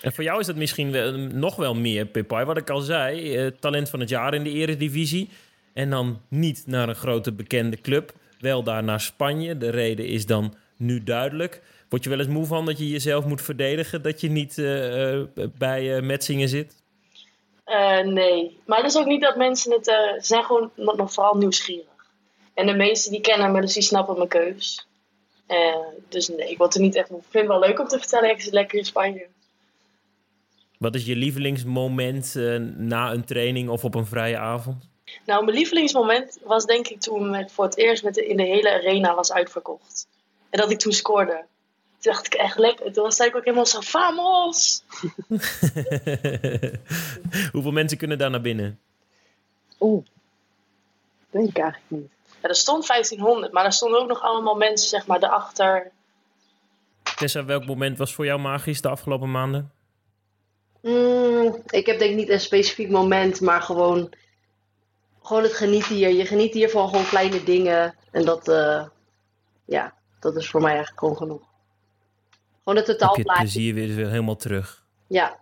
En 0.00 0.12
voor 0.12 0.24
jou 0.24 0.40
is 0.40 0.46
dat 0.46 0.56
misschien 0.56 0.90
wel, 0.90 1.12
nog 1.18 1.56
wel 1.56 1.74
meer, 1.74 2.06
Pippai. 2.06 2.44
Wat 2.44 2.56
ik 2.56 2.70
al 2.70 2.80
zei, 2.80 3.44
uh, 3.44 3.50
talent 3.60 3.90
van 3.90 4.00
het 4.00 4.08
jaar 4.08 4.34
in 4.34 4.44
de 4.44 4.50
eredivisie. 4.50 5.28
En 5.72 5.90
dan 5.90 6.20
niet 6.28 6.62
naar 6.66 6.88
een 6.88 6.94
grote 6.94 7.32
bekende 7.32 7.80
club. 7.80 8.12
Wel 8.40 8.62
daar 8.62 8.84
naar 8.84 9.00
Spanje. 9.00 9.58
De 9.58 9.70
reden 9.70 10.06
is 10.06 10.26
dan 10.26 10.54
nu 10.76 11.02
duidelijk. 11.02 11.62
Word 11.88 12.04
je 12.04 12.10
wel 12.10 12.18
eens 12.18 12.28
moe 12.28 12.46
van 12.46 12.66
dat 12.66 12.78
je 12.78 12.88
jezelf 12.88 13.24
moet 13.24 13.42
verdedigen? 13.42 14.02
Dat 14.02 14.20
je 14.20 14.30
niet 14.30 14.58
uh, 14.58 15.22
bij 15.58 16.02
Metzingen 16.02 16.48
zit? 16.48 16.82
Uh, 17.66 18.00
nee, 18.00 18.60
maar 18.66 18.78
het 18.78 18.86
is 18.86 18.96
ook 18.96 19.06
niet 19.06 19.20
dat 19.20 19.36
mensen 19.36 19.72
het. 19.72 19.88
Uh, 19.88 19.94
ze 19.94 20.26
zijn 20.26 20.44
gewoon 20.44 20.70
nog 20.74 21.12
vooral 21.12 21.34
nieuwsgierig. 21.34 22.12
En 22.54 22.66
de 22.66 22.74
meesten 22.74 23.12
die 23.12 23.20
kennen 23.20 23.52
me, 23.52 23.60
dus 23.60 23.72
die 23.72 23.82
snappen 23.82 24.16
mijn 24.16 24.28
keus. 24.28 24.86
Uh, 25.48 25.76
dus 26.08 26.28
nee, 26.28 26.50
ik 26.50 26.58
word 26.58 26.74
er 26.74 26.80
niet 26.80 26.94
echt. 26.94 27.10
Ik 27.10 27.16
vind 27.16 27.32
het 27.32 27.46
wel 27.46 27.68
leuk 27.68 27.80
om 27.80 27.88
te 27.88 27.98
vertellen. 27.98 28.30
Ik 28.30 28.40
zit 28.40 28.52
lekker 28.52 28.78
in 28.78 28.84
Spanje. 28.84 29.26
Wat 30.78 30.94
is 30.94 31.04
je 31.04 31.16
lievelingsmoment 31.16 32.34
na 32.76 33.12
een 33.12 33.24
training 33.24 33.68
of 33.68 33.84
op 33.84 33.94
een 33.94 34.06
vrije 34.06 34.38
avond? 34.38 34.88
Nou, 35.26 35.44
mijn 35.44 35.56
lievelingsmoment 35.56 36.38
was 36.42 36.64
denk 36.64 36.88
ik 36.88 37.00
toen 37.00 37.34
ik 37.34 37.50
voor 37.50 37.64
het 37.64 37.76
eerst 37.76 38.04
met 38.04 38.14
de, 38.14 38.26
in 38.26 38.36
de 38.36 38.42
hele 38.42 38.72
arena 38.72 39.14
was 39.14 39.32
uitverkocht. 39.32 40.08
En 40.50 40.60
dat 40.60 40.70
ik 40.70 40.78
toen 40.78 40.92
scoorde. 40.92 41.44
Toen 42.04 42.12
dacht 42.12 42.26
ik 42.26 42.34
echt 42.34 42.58
lekker. 42.58 42.92
Toen 42.92 43.02
was 43.02 43.18
ik 43.18 43.36
ook 43.36 43.44
helemaal 43.44 43.66
zo, 43.66 43.80
vamos! 43.80 44.84
Hoeveel 47.52 47.72
mensen 47.72 47.98
kunnen 47.98 48.18
daar 48.18 48.30
naar 48.30 48.40
binnen? 48.40 48.80
Oeh, 49.80 50.04
denk 51.30 51.48
ik 51.48 51.58
eigenlijk 51.58 51.90
niet. 51.90 52.10
Ja, 52.42 52.48
er 52.48 52.54
stond 52.54 52.86
1500, 52.86 53.52
maar 53.52 53.64
er 53.64 53.72
stonden 53.72 54.00
ook 54.00 54.08
nog 54.08 54.22
allemaal 54.22 54.54
mensen, 54.54 54.88
zeg 54.88 55.06
maar, 55.06 55.22
erachter. 55.22 55.90
Tessa, 57.16 57.44
welk 57.44 57.66
moment 57.66 57.98
was 57.98 58.14
voor 58.14 58.24
jou 58.24 58.40
magisch 58.40 58.80
de 58.80 58.88
afgelopen 58.88 59.30
maanden? 59.30 59.72
Mm, 60.80 61.62
ik 61.66 61.86
heb 61.86 61.98
denk 61.98 62.10
ik 62.10 62.16
niet 62.16 62.28
een 62.28 62.40
specifiek 62.40 62.90
moment, 62.90 63.40
maar 63.40 63.62
gewoon, 63.62 64.12
gewoon 65.22 65.42
het 65.42 65.54
genieten 65.54 65.94
hier. 65.94 66.10
Je 66.10 66.26
geniet 66.26 66.54
hier 66.54 66.70
van 66.70 66.88
gewoon 66.88 67.06
kleine 67.06 67.44
dingen. 67.44 67.94
En 68.10 68.24
dat, 68.24 68.48
uh, 68.48 68.84
ja, 69.64 69.94
dat 70.20 70.36
is 70.36 70.50
voor 70.50 70.60
mij 70.60 70.70
eigenlijk 70.70 70.98
gewoon 70.98 71.16
genoeg. 71.16 71.52
Gewoon 72.64 72.78
het 72.78 72.86
totaal 72.86 73.14
het 73.14 73.26
plezier 73.26 73.74
weer, 73.74 73.94
weer 73.94 74.08
helemaal 74.08 74.36
terug. 74.36 74.84
Ja, 75.06 75.38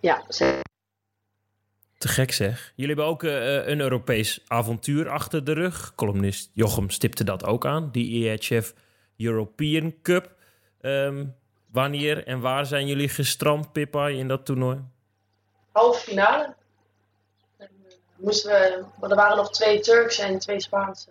ja, 0.00 0.24
zeker. 0.28 0.62
Te 1.98 2.08
gek 2.08 2.32
zeg. 2.32 2.72
Jullie 2.76 2.94
hebben 2.94 3.12
ook 3.12 3.22
uh, 3.22 3.66
een 3.66 3.80
Europees 3.80 4.44
avontuur 4.46 5.08
achter 5.08 5.44
de 5.44 5.52
rug. 5.52 5.94
Columnist 5.94 6.50
Jochem 6.52 6.90
stipte 6.90 7.24
dat 7.24 7.44
ook 7.44 7.66
aan. 7.66 7.90
Die 7.90 8.28
EHF 8.28 8.74
European 9.16 9.94
Cup. 10.02 10.34
Um, 10.80 11.34
wanneer 11.72 12.26
en 12.26 12.40
waar 12.40 12.66
zijn 12.66 12.86
jullie 12.86 13.08
gestrand, 13.08 13.72
Pippa, 13.72 14.08
in 14.08 14.28
dat 14.28 14.44
toernooi? 14.46 14.84
Halve 15.72 16.00
finale. 16.00 16.54
Moesten 18.16 18.50
we, 18.50 19.08
er 19.08 19.14
waren 19.14 19.36
nog 19.36 19.50
twee 19.50 19.80
Turkse 19.80 20.22
en 20.22 20.38
twee 20.38 20.60
Spaanse. 20.60 21.10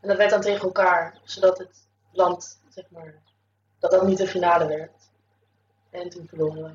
En 0.00 0.08
dat 0.08 0.16
werd 0.16 0.30
dan 0.30 0.40
tegen 0.40 0.62
elkaar, 0.62 1.18
zodat 1.24 1.58
het 1.58 1.88
land, 2.12 2.60
zeg 2.68 2.84
maar, 2.88 3.14
dat 3.90 4.00
dat 4.00 4.08
niet 4.08 4.18
de 4.18 4.26
finale 4.26 4.66
werd. 4.66 4.90
En 5.90 6.08
toen 6.08 6.26
verloren 6.28 6.62
we. 6.62 6.70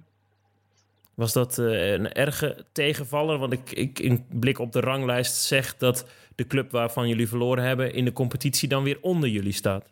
Was 1.13 1.33
dat 1.33 1.57
eh, 1.57 1.91
een 1.91 2.13
erge 2.13 2.65
tegenvaller? 2.71 3.37
Want 3.37 3.53
ik, 3.53 3.71
ik 3.71 3.99
in 3.99 4.25
blik 4.29 4.59
op 4.59 4.71
de 4.71 4.79
ranglijst 4.79 5.35
zeg 5.35 5.77
dat 5.77 6.05
de 6.35 6.47
club 6.47 6.71
waarvan 6.71 7.07
jullie 7.07 7.27
verloren 7.27 7.63
hebben 7.63 7.93
in 7.93 8.05
de 8.05 8.13
competitie 8.13 8.67
dan 8.69 8.83
weer 8.83 8.97
onder 9.01 9.29
jullie 9.29 9.53
staat. 9.53 9.85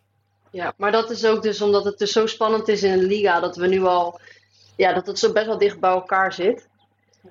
Ja, 0.51 0.73
maar 0.77 0.91
dat 0.91 1.09
is 1.09 1.25
ook 1.25 1.41
dus 1.41 1.61
omdat 1.61 1.83
het 1.83 1.97
dus 1.97 2.11
zo 2.11 2.25
spannend 2.25 2.67
is 2.67 2.83
in 2.83 2.99
de 2.99 3.05
liga 3.05 3.39
dat 3.39 3.55
we 3.55 3.67
nu 3.67 3.83
al, 3.83 4.19
ja, 4.75 4.93
dat 4.93 5.07
het 5.07 5.19
zo 5.19 5.31
best 5.31 5.45
wel 5.45 5.57
dicht 5.57 5.79
bij 5.79 5.91
elkaar 5.91 6.33
zit. 6.33 6.67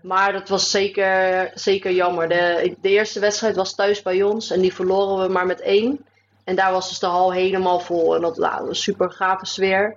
Maar 0.03 0.33
dat 0.33 0.49
was 0.49 0.70
zeker, 0.70 1.51
zeker 1.55 1.92
jammer. 1.92 2.29
De, 2.29 2.77
de 2.81 2.88
eerste 2.88 3.20
wedstrijd 3.20 3.57
was 3.57 3.75
thuis 3.75 4.03
bij 4.03 4.22
ons 4.22 4.51
en 4.51 4.61
die 4.61 4.75
verloren 4.75 5.27
we 5.27 5.33
maar 5.33 5.46
met 5.46 5.61
één. 5.61 6.05
En 6.46 6.56
daar 6.56 6.72
was 6.72 6.88
dus 6.88 6.98
de 6.98 7.06
hal 7.06 7.32
helemaal 7.32 7.80
vol 7.80 8.14
en 8.14 8.20
dat 8.20 8.37
nou, 8.37 8.68
een 8.68 8.74
super 8.74 9.11
gave 9.11 9.46
sfeer. 9.46 9.96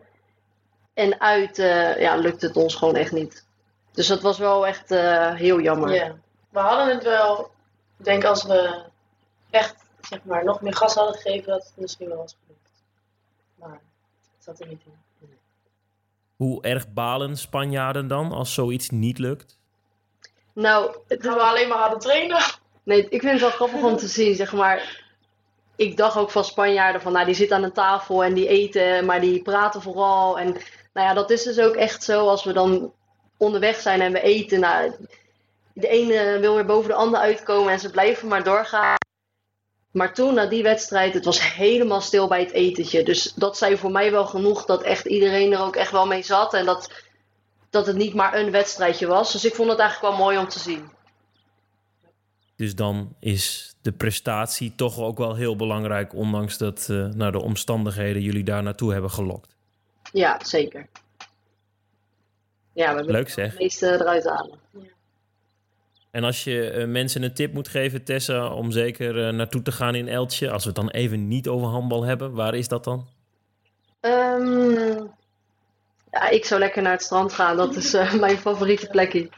En 0.93 1.21
uit 1.21 1.59
uh, 1.59 1.99
ja, 1.99 2.15
lukte 2.15 2.47
het 2.47 2.55
ons 2.55 2.75
gewoon 2.75 2.95
echt 2.95 3.11
niet. 3.11 3.45
Dus 3.91 4.07
dat 4.07 4.21
was 4.21 4.37
wel 4.37 4.67
echt 4.67 4.91
uh, 4.91 5.33
heel 5.33 5.59
jammer. 5.59 5.93
Ja. 5.93 6.15
We 6.49 6.59
hadden 6.59 6.95
het 6.95 7.03
wel, 7.03 7.51
ik 7.97 8.05
denk 8.05 8.23
als 8.23 8.43
we 8.43 8.83
echt 9.49 9.75
zeg 10.01 10.19
maar, 10.23 10.43
nog 10.43 10.61
meer 10.61 10.75
gas 10.75 10.93
hadden 10.93 11.15
gegeven, 11.15 11.51
dat 11.51 11.63
het 11.63 11.73
misschien 11.75 12.07
wel 12.07 12.17
was 12.17 12.35
gelukt. 12.43 12.69
Maar 13.55 13.79
het 14.35 14.43
zat 14.43 14.59
er 14.59 14.67
niet 14.67 14.81
in. 14.85 14.93
Nee. 15.17 15.37
Hoe 16.35 16.61
erg 16.61 16.93
balen 16.93 17.37
Spanjaarden 17.37 18.07
dan 18.07 18.31
als 18.31 18.53
zoiets 18.53 18.89
niet 18.89 19.17
lukt? 19.17 19.57
Nou, 20.53 20.95
het 21.07 21.21
we 21.21 21.39
alleen 21.39 21.67
maar 21.67 21.77
hadden 21.77 21.99
trainen. 21.99 22.41
Nee, 22.83 23.09
ik 23.09 23.21
vind 23.21 23.31
het 23.31 23.41
wel 23.41 23.49
grappig 23.49 23.81
om 23.81 23.97
te 23.97 24.07
zien, 24.07 24.35
zeg 24.35 24.53
maar. 24.53 25.07
Ik 25.79 25.97
dacht 25.97 26.17
ook 26.17 26.31
van 26.31 26.43
Spanjaarden 26.43 27.01
van, 27.01 27.11
nou, 27.11 27.25
die 27.25 27.35
zitten 27.35 27.57
aan 27.57 27.63
een 27.63 27.71
tafel 27.71 28.23
en 28.23 28.33
die 28.33 28.47
eten, 28.47 29.05
maar 29.05 29.21
die 29.21 29.41
praten 29.41 29.81
vooral. 29.81 30.39
En 30.39 30.51
nou 30.93 31.07
ja, 31.07 31.13
dat 31.13 31.29
is 31.29 31.43
dus 31.43 31.59
ook 31.59 31.75
echt 31.75 32.03
zo 32.03 32.27
als 32.27 32.43
we 32.43 32.53
dan 32.53 32.93
onderweg 33.37 33.79
zijn 33.79 34.01
en 34.01 34.11
we 34.11 34.21
eten. 34.21 34.59
Nou, 34.59 34.93
de 35.73 35.87
ene 35.87 36.37
wil 36.39 36.55
weer 36.55 36.65
boven 36.65 36.89
de 36.89 36.95
ander 36.95 37.19
uitkomen 37.19 37.71
en 37.71 37.79
ze 37.79 37.89
blijven 37.89 38.27
maar 38.27 38.43
doorgaan. 38.43 38.97
Maar 39.91 40.13
toen, 40.13 40.33
na 40.33 40.45
die 40.45 40.63
wedstrijd, 40.63 41.13
het 41.13 41.25
was 41.25 41.53
helemaal 41.53 42.01
stil 42.01 42.27
bij 42.27 42.39
het 42.39 42.51
etentje. 42.51 43.03
Dus 43.03 43.33
dat 43.35 43.57
zei 43.57 43.77
voor 43.77 43.91
mij 43.91 44.11
wel 44.11 44.25
genoeg 44.25 44.65
dat 44.65 44.83
echt 44.83 45.05
iedereen 45.05 45.53
er 45.53 45.61
ook 45.61 45.75
echt 45.75 45.91
wel 45.91 46.07
mee 46.07 46.23
zat. 46.23 46.53
En 46.53 46.65
dat, 46.65 46.91
dat 47.69 47.85
het 47.87 47.95
niet 47.95 48.13
maar 48.13 48.33
een 48.33 48.51
wedstrijdje 48.51 49.07
was. 49.07 49.31
Dus 49.31 49.45
ik 49.45 49.55
vond 49.55 49.69
het 49.69 49.79
eigenlijk 49.79 50.15
wel 50.15 50.25
mooi 50.25 50.37
om 50.37 50.47
te 50.47 50.59
zien. 50.59 50.97
Dus 52.59 52.75
dan 52.75 53.15
is 53.19 53.73
de 53.81 53.91
prestatie 53.91 54.75
toch 54.75 54.99
ook 54.99 55.17
wel 55.17 55.35
heel 55.35 55.55
belangrijk, 55.55 56.13
ondanks 56.13 56.57
dat 56.57 56.87
uh, 56.91 57.05
nou, 57.05 57.31
de 57.31 57.41
omstandigheden 57.41 58.21
jullie 58.21 58.43
daar 58.43 58.63
naartoe 58.63 58.91
hebben 58.91 59.11
gelokt. 59.11 59.55
Ja, 60.11 60.39
zeker. 60.43 60.87
Ja, 62.73 62.95
we 62.95 63.03
Leuk 63.03 63.29
zeg. 63.29 63.51
het 63.51 63.59
meeste 63.59 63.91
eruit 63.91 64.25
halen. 64.25 64.57
Ja. 64.71 64.79
En 66.11 66.23
als 66.23 66.43
je 66.43 66.73
uh, 66.75 66.85
mensen 66.87 67.23
een 67.23 67.33
tip 67.33 67.53
moet 67.53 67.67
geven, 67.67 68.03
Tessa, 68.03 68.53
om 68.53 68.71
zeker 68.71 69.27
uh, 69.27 69.33
naartoe 69.33 69.61
te 69.61 69.71
gaan 69.71 69.95
in 69.95 70.07
Eltje, 70.07 70.51
als 70.51 70.63
we 70.63 70.69
het 70.69 70.77
dan 70.77 70.89
even 70.89 71.27
niet 71.27 71.47
over 71.47 71.67
handbal 71.67 72.03
hebben, 72.03 72.33
waar 72.33 72.55
is 72.55 72.67
dat 72.67 72.83
dan? 72.83 73.07
Um, 74.01 75.11
ja, 76.11 76.29
ik 76.29 76.45
zou 76.45 76.59
lekker 76.59 76.81
naar 76.81 76.91
het 76.91 77.01
strand 77.01 77.33
gaan. 77.33 77.57
Dat 77.57 77.75
is 77.75 77.91
mijn 78.19 78.37
favoriete 78.37 78.87
plekje. 78.87 79.29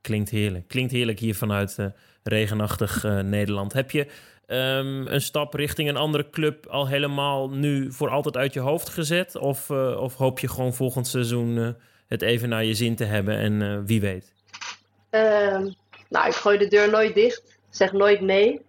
Klinkt 0.00 0.30
heerlijk. 0.30 0.68
Klinkt 0.68 0.92
heerlijk 0.92 1.18
hier 1.18 1.34
vanuit 1.34 1.76
regenachtig 2.22 3.02
Nederland. 3.22 3.72
Heb 3.72 3.90
je 3.90 4.06
um, 4.46 5.06
een 5.06 5.20
stap 5.20 5.54
richting 5.54 5.88
een 5.88 5.96
andere 5.96 6.30
club 6.30 6.66
al 6.66 6.88
helemaal 6.88 7.50
nu 7.50 7.92
voor 7.92 8.08
altijd 8.08 8.36
uit 8.36 8.52
je 8.54 8.60
hoofd 8.60 8.88
gezet? 8.88 9.36
Of, 9.36 9.70
of 9.96 10.14
hoop 10.14 10.38
je 10.38 10.48
gewoon 10.48 10.74
volgend 10.74 11.06
seizoen 11.06 11.76
het 12.08 12.22
even 12.22 12.48
naar 12.48 12.64
je 12.64 12.74
zin 12.74 12.96
te 12.96 13.04
hebben 13.04 13.36
en 13.36 13.86
wie 13.86 14.00
weet? 14.00 14.32
Uh, 15.10 15.66
nou, 16.08 16.26
ik 16.26 16.34
gooi 16.34 16.58
de 16.58 16.68
deur 16.68 16.90
nooit 16.90 17.14
dicht. 17.14 17.58
Zeg 17.70 17.92
nooit 17.92 18.20
nee. 18.20 18.60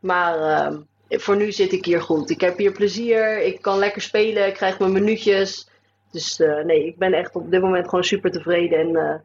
Maar 0.00 0.38
uh, 0.38 0.78
voor 1.08 1.36
nu 1.36 1.52
zit 1.52 1.72
ik 1.72 1.84
hier 1.84 2.00
goed. 2.00 2.30
Ik 2.30 2.40
heb 2.40 2.58
hier 2.58 2.72
plezier. 2.72 3.42
Ik 3.42 3.62
kan 3.62 3.78
lekker 3.78 4.02
spelen. 4.02 4.46
Ik 4.46 4.54
krijg 4.54 4.78
mijn 4.78 4.92
minuutjes. 4.92 5.68
Dus 6.10 6.40
nee, 6.64 6.86
ik 6.86 6.98
ben 6.98 7.12
echt 7.12 7.34
op 7.34 7.50
dit 7.50 7.60
moment 7.60 7.88
gewoon 7.88 8.04
super 8.04 8.30
tevreden. 8.30 8.78
En 8.78 9.22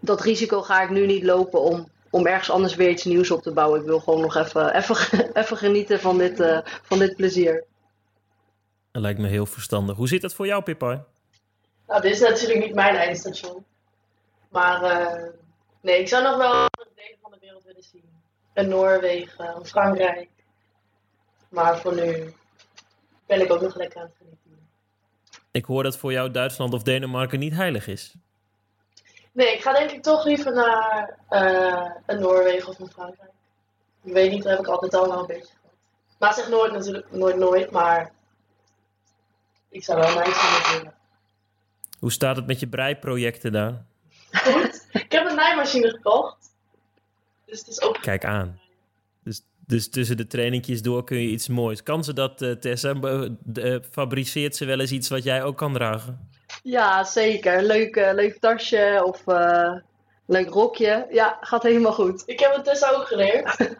dat 0.00 0.20
risico 0.20 0.62
ga 0.62 0.82
ik 0.82 0.90
nu 0.90 1.06
niet 1.06 1.22
lopen 1.22 1.60
om, 1.60 1.88
om 2.10 2.26
ergens 2.26 2.50
anders 2.50 2.74
weer 2.74 2.90
iets 2.90 3.04
nieuws 3.04 3.30
op 3.30 3.42
te 3.42 3.52
bouwen. 3.52 3.80
Ik 3.80 3.86
wil 3.86 4.00
gewoon 4.00 4.20
nog 4.20 4.36
even, 4.36 4.74
even, 4.74 4.96
even 5.42 5.56
genieten 5.56 6.00
van 6.00 6.18
dit, 6.18 6.40
uh, 6.40 6.58
van 6.82 6.98
dit 6.98 7.16
plezier. 7.16 7.64
Dat 8.90 9.02
lijkt 9.02 9.20
me 9.20 9.28
heel 9.28 9.46
verstandig. 9.46 9.96
Hoe 9.96 10.08
zit 10.08 10.22
het 10.22 10.34
voor 10.34 10.46
jou, 10.46 10.62
Pippa? 10.62 11.04
Nou, 11.86 12.00
dit 12.00 12.12
is 12.12 12.20
natuurlijk 12.20 12.64
niet 12.64 12.74
mijn 12.74 12.96
eindstation. 12.96 13.64
Maar 14.48 14.80
Nee, 15.80 16.00
ik 16.00 16.08
zou 16.08 16.22
nog 16.22 16.36
wel 16.36 16.52
andere 16.52 16.88
delen 16.94 17.18
van 17.22 17.30
de 17.30 17.38
wereld 17.40 17.64
willen 17.64 17.82
zien. 17.82 18.04
In 18.54 18.68
Noorwegen, 18.68 19.56
of 19.56 19.68
Frankrijk. 19.68 20.28
Maar 21.48 21.78
voor 21.80 21.94
nu 21.94 22.32
ben 23.26 23.40
ik 23.40 23.52
ook 23.52 23.60
nog 23.60 23.76
lekker 23.76 24.00
aan 24.00 24.06
het 24.06 24.16
genieten. 24.16 24.68
Ik 25.50 25.64
hoor 25.64 25.82
dat 25.82 25.98
voor 25.98 26.12
jou 26.12 26.30
Duitsland 26.30 26.74
of 26.74 26.82
Denemarken 26.82 27.38
niet 27.38 27.52
heilig 27.52 27.86
is. 27.86 28.14
Nee, 29.38 29.52
ik 29.52 29.62
ga 29.62 29.72
denk 29.72 29.90
ik 29.90 30.02
toch 30.02 30.24
liever 30.24 30.52
naar 30.52 31.18
uh, 31.30 31.90
een 32.06 32.20
Noorwegen 32.20 32.68
of 32.68 32.78
een 32.78 32.90
Frankrijk. 32.90 33.30
Ik 34.02 34.12
weet 34.12 34.30
niet, 34.30 34.42
dat 34.42 34.50
heb 34.50 34.60
ik 34.60 34.66
altijd 34.66 34.94
al 34.94 35.08
wel 35.08 35.20
een 35.20 35.26
beetje 35.26 35.54
gehad. 35.60 35.74
Maar 36.18 36.34
zeg 36.34 36.48
nooit 36.48 36.72
natuurlijk, 36.72 37.12
nooit 37.12 37.36
nooit, 37.36 37.70
maar 37.70 38.12
ik 39.68 39.84
zou 39.84 40.00
wel 40.00 40.14
mijn 40.14 40.32
zin 40.34 40.76
willen. 40.76 40.94
Hoe 41.98 42.12
staat 42.12 42.36
het 42.36 42.46
met 42.46 42.60
je 42.60 42.68
breiprojecten 42.68 43.52
daar? 43.52 43.84
Goed. 44.32 44.86
Ik 44.92 45.12
heb 45.12 45.26
een 45.26 45.36
naaimachine 45.36 45.90
gekocht. 45.90 46.36
Dus 47.44 47.58
het 47.58 47.68
is 47.68 47.82
ook... 47.82 48.00
Kijk 48.00 48.24
aan. 48.24 48.60
Dus, 49.22 49.42
dus 49.66 49.90
tussen 49.90 50.16
de 50.16 50.26
trainingjes 50.26 50.82
door 50.82 51.04
kun 51.04 51.18
je 51.18 51.28
iets 51.28 51.48
moois. 51.48 51.82
Kan 51.82 52.04
ze 52.04 52.12
dat, 52.12 52.42
uh, 52.42 52.52
Tessa? 52.52 52.94
Uh, 53.54 53.78
fabriceert 53.90 54.56
ze 54.56 54.64
wel 54.64 54.80
eens 54.80 54.92
iets 54.92 55.08
wat 55.08 55.22
jij 55.22 55.42
ook 55.42 55.56
kan 55.56 55.72
dragen? 55.72 56.28
Ja, 56.62 57.04
zeker. 57.04 57.62
Leuk, 57.62 57.96
uh, 57.96 58.10
leuk 58.12 58.38
tasje 58.38 59.02
of 59.04 59.22
leuk 60.26 60.48
rokje. 60.48 61.06
Ja, 61.10 61.38
gaat 61.40 61.62
helemaal 61.62 61.92
goed. 61.92 62.22
Ik 62.26 62.40
heb 62.40 62.54
het 62.54 62.64
Tessa 62.64 62.90
ook 62.90 63.06
geleerd. 63.06 63.56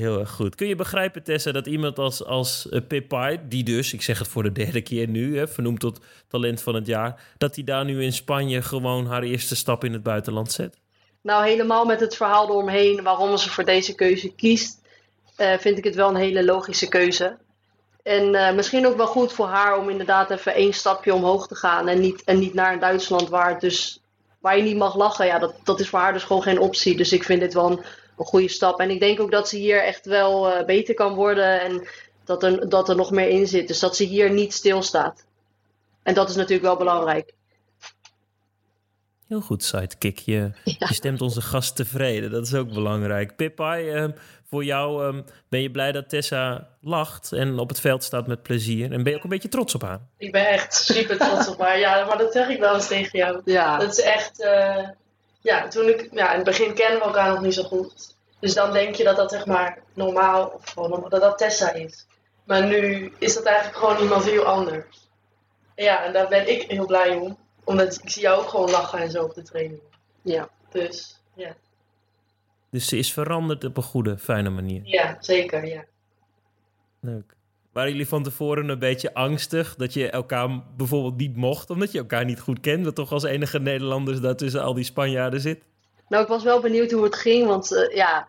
Heel 0.00 0.18
erg 0.18 0.30
goed. 0.30 0.54
Kun 0.54 0.66
je 0.68 0.74
begrijpen, 0.74 1.22
Tessa, 1.22 1.52
dat 1.52 1.66
iemand 1.66 1.98
als, 1.98 2.24
als 2.24 2.66
uh, 2.70 2.80
Pippai, 2.88 3.38
die 3.48 3.64
dus, 3.64 3.92
ik 3.92 4.02
zeg 4.02 4.18
het 4.18 4.28
voor 4.28 4.42
de 4.42 4.52
derde 4.52 4.80
keer 4.80 5.08
nu, 5.08 5.38
hè, 5.38 5.48
vernoemd 5.48 5.80
tot 5.80 6.00
talent 6.28 6.62
van 6.62 6.74
het 6.74 6.86
jaar, 6.86 7.22
dat 7.38 7.54
hij 7.54 7.64
daar 7.64 7.84
nu 7.84 8.02
in 8.02 8.12
Spanje 8.12 8.62
gewoon 8.62 9.06
haar 9.06 9.22
eerste 9.22 9.56
stap 9.56 9.84
in 9.84 9.92
het 9.92 10.02
buitenland 10.02 10.52
zet? 10.52 10.78
Nou, 11.22 11.46
helemaal 11.46 11.84
met 11.84 12.00
het 12.00 12.16
verhaal 12.16 12.48
eromheen 12.48 13.02
waarom 13.02 13.36
ze 13.36 13.50
voor 13.50 13.64
deze 13.64 13.94
keuze 13.94 14.34
kiest, 14.34 14.80
uh, 15.38 15.58
vind 15.58 15.78
ik 15.78 15.84
het 15.84 15.94
wel 15.94 16.08
een 16.08 16.16
hele 16.16 16.44
logische 16.44 16.88
keuze. 16.88 17.36
En 18.06 18.34
uh, 18.34 18.52
misschien 18.52 18.86
ook 18.86 18.96
wel 18.96 19.06
goed 19.06 19.32
voor 19.32 19.46
haar 19.46 19.78
om 19.78 19.90
inderdaad 19.90 20.30
even 20.30 20.54
één 20.54 20.72
stapje 20.72 21.14
omhoog 21.14 21.46
te 21.46 21.54
gaan 21.54 21.88
en 21.88 22.00
niet, 22.00 22.24
en 22.24 22.38
niet 22.38 22.54
naar 22.54 22.80
Duitsland 22.80 23.28
waar, 23.28 23.58
dus, 23.58 24.00
waar 24.40 24.56
je 24.56 24.62
niet 24.62 24.76
mag 24.76 24.96
lachen. 24.96 25.26
Ja, 25.26 25.38
dat, 25.38 25.54
dat 25.64 25.80
is 25.80 25.88
voor 25.88 25.98
haar 25.98 26.12
dus 26.12 26.24
gewoon 26.24 26.42
geen 26.42 26.60
optie. 26.60 26.96
Dus 26.96 27.12
ik 27.12 27.24
vind 27.24 27.40
dit 27.40 27.54
wel 27.54 27.70
een 27.70 27.84
een 28.16 28.24
goede 28.24 28.48
stap. 28.48 28.80
En 28.80 28.90
ik 28.90 29.00
denk 29.00 29.20
ook 29.20 29.30
dat 29.30 29.48
ze 29.48 29.56
hier 29.56 29.82
echt 29.82 30.06
wel 30.06 30.50
uh, 30.50 30.64
beter 30.64 30.94
kan 30.94 31.14
worden 31.14 31.60
en 31.60 31.88
dat 32.24 32.42
er, 32.42 32.68
dat 32.68 32.88
er 32.88 32.96
nog 32.96 33.10
meer 33.10 33.28
in 33.28 33.46
zit. 33.46 33.68
Dus 33.68 33.78
dat 33.78 33.96
ze 33.96 34.04
hier 34.04 34.30
niet 34.30 34.52
stilstaat. 34.52 35.24
En 36.02 36.14
dat 36.14 36.28
is 36.28 36.36
natuurlijk 36.36 36.66
wel 36.66 36.76
belangrijk. 36.76 37.32
Heel 39.28 39.40
goed, 39.40 39.64
sidekick. 39.64 40.18
Je, 40.18 40.32
ja. 40.64 40.86
je 40.88 40.94
stemt 40.94 41.20
onze 41.20 41.40
gast 41.40 41.76
tevreden. 41.76 42.30
Dat 42.30 42.46
is 42.46 42.54
ook 42.54 42.72
belangrijk. 42.72 43.36
Pippai, 43.36 44.02
uh, 44.02 44.08
voor 44.48 44.64
jou 44.64 45.16
uh, 45.16 45.22
ben 45.48 45.60
je 45.60 45.70
blij 45.70 45.92
dat 45.92 46.08
Tessa 46.08 46.68
lacht 46.80 47.32
en 47.32 47.58
op 47.58 47.68
het 47.68 47.80
veld 47.80 48.04
staat 48.04 48.26
met 48.26 48.42
plezier. 48.42 48.92
En 48.92 49.02
ben 49.02 49.12
je 49.12 49.18
ook 49.18 49.24
een 49.24 49.30
beetje 49.30 49.48
trots 49.48 49.74
op 49.74 49.82
haar? 49.82 50.00
Ik 50.18 50.32
ben 50.32 50.48
echt 50.48 50.74
super 50.74 51.18
trots 51.18 51.48
op 51.48 51.60
haar. 51.60 51.78
Ja, 51.78 52.04
maar 52.04 52.18
dat 52.18 52.32
zeg 52.32 52.48
ik 52.48 52.58
wel 52.58 52.74
eens 52.74 52.86
tegen 52.88 53.18
jou. 53.18 53.40
Ja. 53.44 53.78
Dat 53.78 53.98
is 53.98 54.00
echt... 54.00 54.40
Uh, 54.40 54.88
ja, 55.40 55.68
toen 55.68 55.88
ik, 55.88 56.08
ja, 56.12 56.30
in 56.30 56.36
het 56.36 56.44
begin 56.44 56.74
kennen 56.74 56.98
we 56.98 57.04
elkaar 57.04 57.30
nog 57.30 57.40
niet 57.40 57.54
zo 57.54 57.62
goed. 57.62 58.16
Dus 58.40 58.54
dan 58.54 58.72
denk 58.72 58.94
je 58.94 59.04
dat 59.04 59.16
dat 59.16 59.30
zeg 59.30 59.46
maar 59.46 59.78
normaal, 59.94 60.46
of 60.46 60.64
gewoon, 60.64 61.06
dat 61.08 61.20
dat 61.20 61.38
Tessa 61.38 61.72
is. 61.72 62.06
Maar 62.44 62.66
nu 62.66 63.12
is 63.18 63.34
dat 63.34 63.44
eigenlijk 63.44 63.76
gewoon 63.76 64.02
iemand 64.02 64.24
heel 64.24 64.44
anders. 64.44 65.08
Ja, 65.74 66.04
en 66.04 66.12
daar 66.12 66.28
ben 66.28 66.50
ik 66.50 66.70
heel 66.70 66.86
blij 66.86 67.16
om. 67.16 67.38
Omdat 67.66 68.00
ik 68.02 68.10
zie 68.10 68.22
jou 68.22 68.40
ook 68.40 68.48
gewoon 68.48 68.70
lachen 68.70 68.98
en 68.98 69.10
zo 69.10 69.24
op 69.24 69.34
de 69.34 69.42
training. 69.42 69.80
Ja. 70.22 70.48
Dus, 70.70 71.20
ja. 71.34 71.56
Dus 72.70 72.88
ze 72.88 72.96
is 72.96 73.12
veranderd 73.12 73.64
op 73.64 73.76
een 73.76 73.82
goede, 73.82 74.18
fijne 74.18 74.50
manier. 74.50 74.80
Ja, 74.84 75.16
zeker, 75.20 75.66
ja. 75.66 75.84
Leuk. 77.00 77.34
Waren 77.72 77.90
jullie 77.90 78.08
van 78.08 78.22
tevoren 78.22 78.68
een 78.68 78.78
beetje 78.78 79.14
angstig 79.14 79.74
dat 79.74 79.94
je 79.94 80.10
elkaar 80.10 80.62
bijvoorbeeld 80.76 81.16
niet 81.16 81.36
mocht, 81.36 81.70
omdat 81.70 81.92
je 81.92 81.98
elkaar 81.98 82.24
niet 82.24 82.40
goed 82.40 82.60
kent, 82.60 82.84
dat 82.84 82.94
toch 82.94 83.12
als 83.12 83.22
enige 83.22 83.58
Nederlanders 83.58 84.20
daar 84.20 84.36
tussen 84.36 84.62
al 84.62 84.74
die 84.74 84.84
Spanjaarden 84.84 85.40
zit? 85.40 85.62
Nou, 86.08 86.22
ik 86.22 86.28
was 86.28 86.42
wel 86.42 86.60
benieuwd 86.60 86.90
hoe 86.90 87.04
het 87.04 87.16
ging, 87.16 87.46
want 87.46 87.72
uh, 87.72 87.94
ja, 87.94 88.28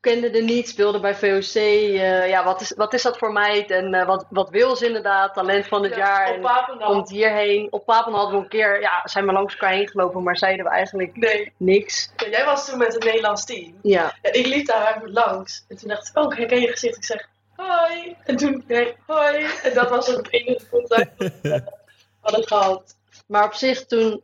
kende 0.00 0.30
er 0.30 0.42
niet, 0.42 0.68
speelde 0.68 1.00
bij 1.00 1.14
VOC. 1.14 1.54
eh, 1.54 2.28
ja, 2.28 2.44
wat 2.44 2.60
is, 2.60 2.72
wat 2.76 2.92
is 2.94 3.02
dat 3.02 3.18
voor 3.18 3.32
meid? 3.32 3.70
En 3.70 3.94
eh, 3.94 4.06
wat, 4.06 4.26
wat 4.30 4.50
wil 4.50 4.76
ze 4.76 4.86
inderdaad? 4.86 5.34
Talent 5.34 5.66
van 5.66 5.82
het 5.82 5.92
Ja, 5.94 5.98
jaar. 5.98 6.28
op 6.28 6.34
En 6.34 6.40
Papendal. 6.40 6.92
komt 6.92 7.10
hierheen. 7.10 7.66
Op 7.70 7.84
Papen 7.84 8.12
hadden 8.12 8.36
we 8.36 8.42
een 8.42 8.48
keer, 8.48 8.80
ja, 8.80 9.00
zijn 9.04 9.26
we 9.26 9.32
langs 9.32 9.52
elkaar 9.52 9.72
heen 9.72 9.88
gelopen, 9.88 10.22
maar 10.22 10.36
zeiden 10.36 10.64
we 10.64 10.70
eigenlijk 10.70 11.16
Nee, 11.16 11.52
niks. 11.56 12.10
Ja, 12.16 12.28
jij 12.28 12.44
was 12.44 12.68
toen 12.68 12.78
met 12.78 12.94
het 12.94 13.04
Nederlands 13.04 13.44
team. 13.44 13.74
Ja, 13.82 14.16
En 14.22 14.32
ik 14.34 14.46
liep 14.46 14.66
daar 14.66 14.96
even 14.96 15.12
langs. 15.12 15.64
En 15.68 15.76
toen 15.76 15.88
dacht 15.88 16.08
ik, 16.08 16.18
oh, 16.18 16.32
ik 16.32 16.38
herken 16.38 16.60
je 16.60 16.68
gezicht. 16.68 16.96
Ik 16.96 17.04
zeg, 17.04 17.28
hoi. 17.56 18.16
En 18.24 18.36
toen, 18.36 18.64
nee, 18.66 18.94
hoi. 19.06 19.46
En 19.62 19.74
dat 19.74 19.90
was 19.90 20.06
het 20.06 20.32
enige 20.32 20.68
contact 20.70 21.18
dat 21.18 21.32
we 21.42 21.62
hadden 22.20 22.46
gehad. 22.46 22.96
maar 23.26 23.44
op 23.44 23.54
zich 23.54 23.86
toen, 23.86 24.22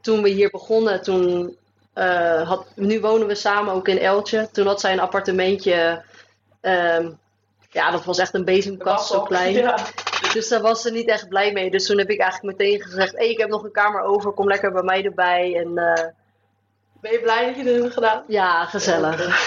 toen 0.00 0.22
we 0.22 0.28
hier 0.28 0.50
begonnen, 0.50 1.02
toen 1.02 1.56
eh, 1.96 2.48
had, 2.48 2.66
nu 2.74 3.00
wonen 3.00 3.26
we 3.26 3.34
samen 3.34 3.74
ook 3.74 3.88
in 3.88 3.98
Eltje. 3.98 4.48
Toen 4.52 4.66
had 4.66 4.80
zij 4.80 4.92
een 4.92 5.00
appartementje. 5.00 6.02
ehm, 6.60 7.10
ja, 7.70 7.90
dat 7.90 8.04
was 8.04 8.18
echt 8.18 8.34
een 8.34 8.44
bezemkast 8.44 9.06
zo 9.06 9.22
klein. 9.22 9.52
Ja. 9.54 9.78
Dus 10.32 10.48
daar 10.48 10.60
was 10.60 10.82
ze 10.82 10.90
niet 10.90 11.08
echt 11.08 11.28
blij 11.28 11.52
mee. 11.52 11.70
Dus 11.70 11.86
toen 11.86 11.98
heb 11.98 12.10
ik 12.10 12.20
eigenlijk 12.20 12.58
meteen 12.58 12.80
gezegd: 12.82 13.16
hey, 13.16 13.28
ik 13.30 13.38
heb 13.38 13.48
nog 13.48 13.64
een 13.64 13.72
kamer 13.72 14.02
over, 14.02 14.32
kom 14.32 14.46
lekker 14.46 14.72
bij 14.72 14.82
mij 14.82 15.04
erbij. 15.04 15.56
En 15.56 15.78
eh, 15.78 16.04
Ben 17.00 17.12
je 17.12 17.20
blij 17.20 17.46
dat 17.46 17.56
je 17.56 17.62
dit 17.64 17.80
hebt 17.82 17.94
gedaan? 17.94 18.24
ja, 18.28 18.64
gezellig. 18.64 19.44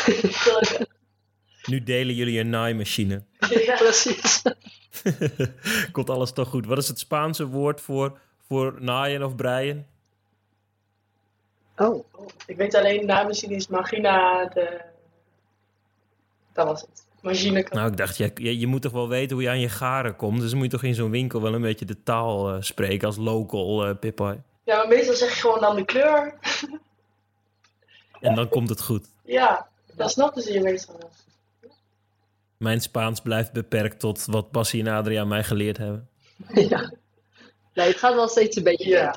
Nu 1.65 1.83
delen 1.83 2.15
jullie 2.15 2.39
een 2.39 2.49
naaimachine. 2.49 3.23
Ja. 3.49 3.75
Precies. 3.75 4.41
Komt 5.91 6.09
alles 6.09 6.31
toch 6.31 6.47
goed? 6.49 6.65
Wat 6.65 6.77
is 6.77 6.87
het 6.87 6.99
Spaanse 6.99 7.47
woord 7.47 7.81
voor, 7.81 8.19
voor 8.47 8.75
naaien 8.79 9.23
of 9.23 9.35
breien? 9.35 9.87
Oh, 11.79 12.05
Ik 12.45 12.57
weet 12.57 12.75
alleen, 12.75 12.99
de 12.99 13.05
naamzin 13.05 13.49
is 13.51 13.67
Magina 13.67 14.45
de... 14.45 14.81
Dat 16.53 16.67
was 16.67 16.81
het. 16.81 17.07
Magine 17.21 17.63
kan... 17.63 17.77
Nou, 17.77 17.91
ik 17.91 17.97
dacht, 17.97 18.17
je, 18.17 18.31
je, 18.35 18.59
je 18.59 18.67
moet 18.67 18.81
toch 18.81 18.91
wel 18.91 19.07
weten 19.07 19.35
hoe 19.35 19.43
je 19.43 19.49
aan 19.49 19.59
je 19.59 19.69
garen 19.69 20.15
komt. 20.15 20.39
Dus 20.39 20.49
dan 20.49 20.57
moet 20.57 20.71
je 20.71 20.77
toch 20.77 20.83
in 20.87 20.95
zo'n 20.95 21.11
winkel 21.11 21.41
wel 21.41 21.53
een 21.53 21.61
beetje 21.61 21.85
de 21.85 22.03
taal 22.03 22.49
eh, 22.53 22.61
spreken 22.61 23.07
als 23.07 23.17
local 23.17 23.87
uh, 23.87 23.95
Pippai. 23.99 24.41
Ja, 24.63 24.77
maar 24.77 24.87
meestal 24.87 25.15
zeg 25.15 25.29
je 25.29 25.41
gewoon 25.41 25.59
dan 25.61 25.75
de 25.75 25.85
kleur. 25.85 26.37
En 28.19 28.35
dan 28.35 28.49
komt 28.49 28.69
het 28.69 28.81
goed. 28.81 29.07
Ja, 29.23 29.67
dat 29.95 30.11
snapten 30.11 30.41
ze 30.43 30.53
je 30.53 30.61
meestal 30.61 30.95
wel. 30.99 31.09
Mijn 32.57 32.81
Spaans 32.81 33.21
blijft 33.21 33.51
beperkt 33.51 33.99
tot 33.99 34.25
wat 34.25 34.51
Bassie 34.51 34.85
en 34.85 34.93
Adriaan 34.93 35.27
mij 35.27 35.43
geleerd 35.43 35.77
hebben. 35.77 36.09
ja. 36.53 36.91
Nee, 37.73 37.87
het 37.87 37.97
gaat 37.97 38.13
wel 38.13 38.27
steeds 38.27 38.55
een 38.57 38.63
beetje. 38.63 38.89
Ja. 38.89 39.15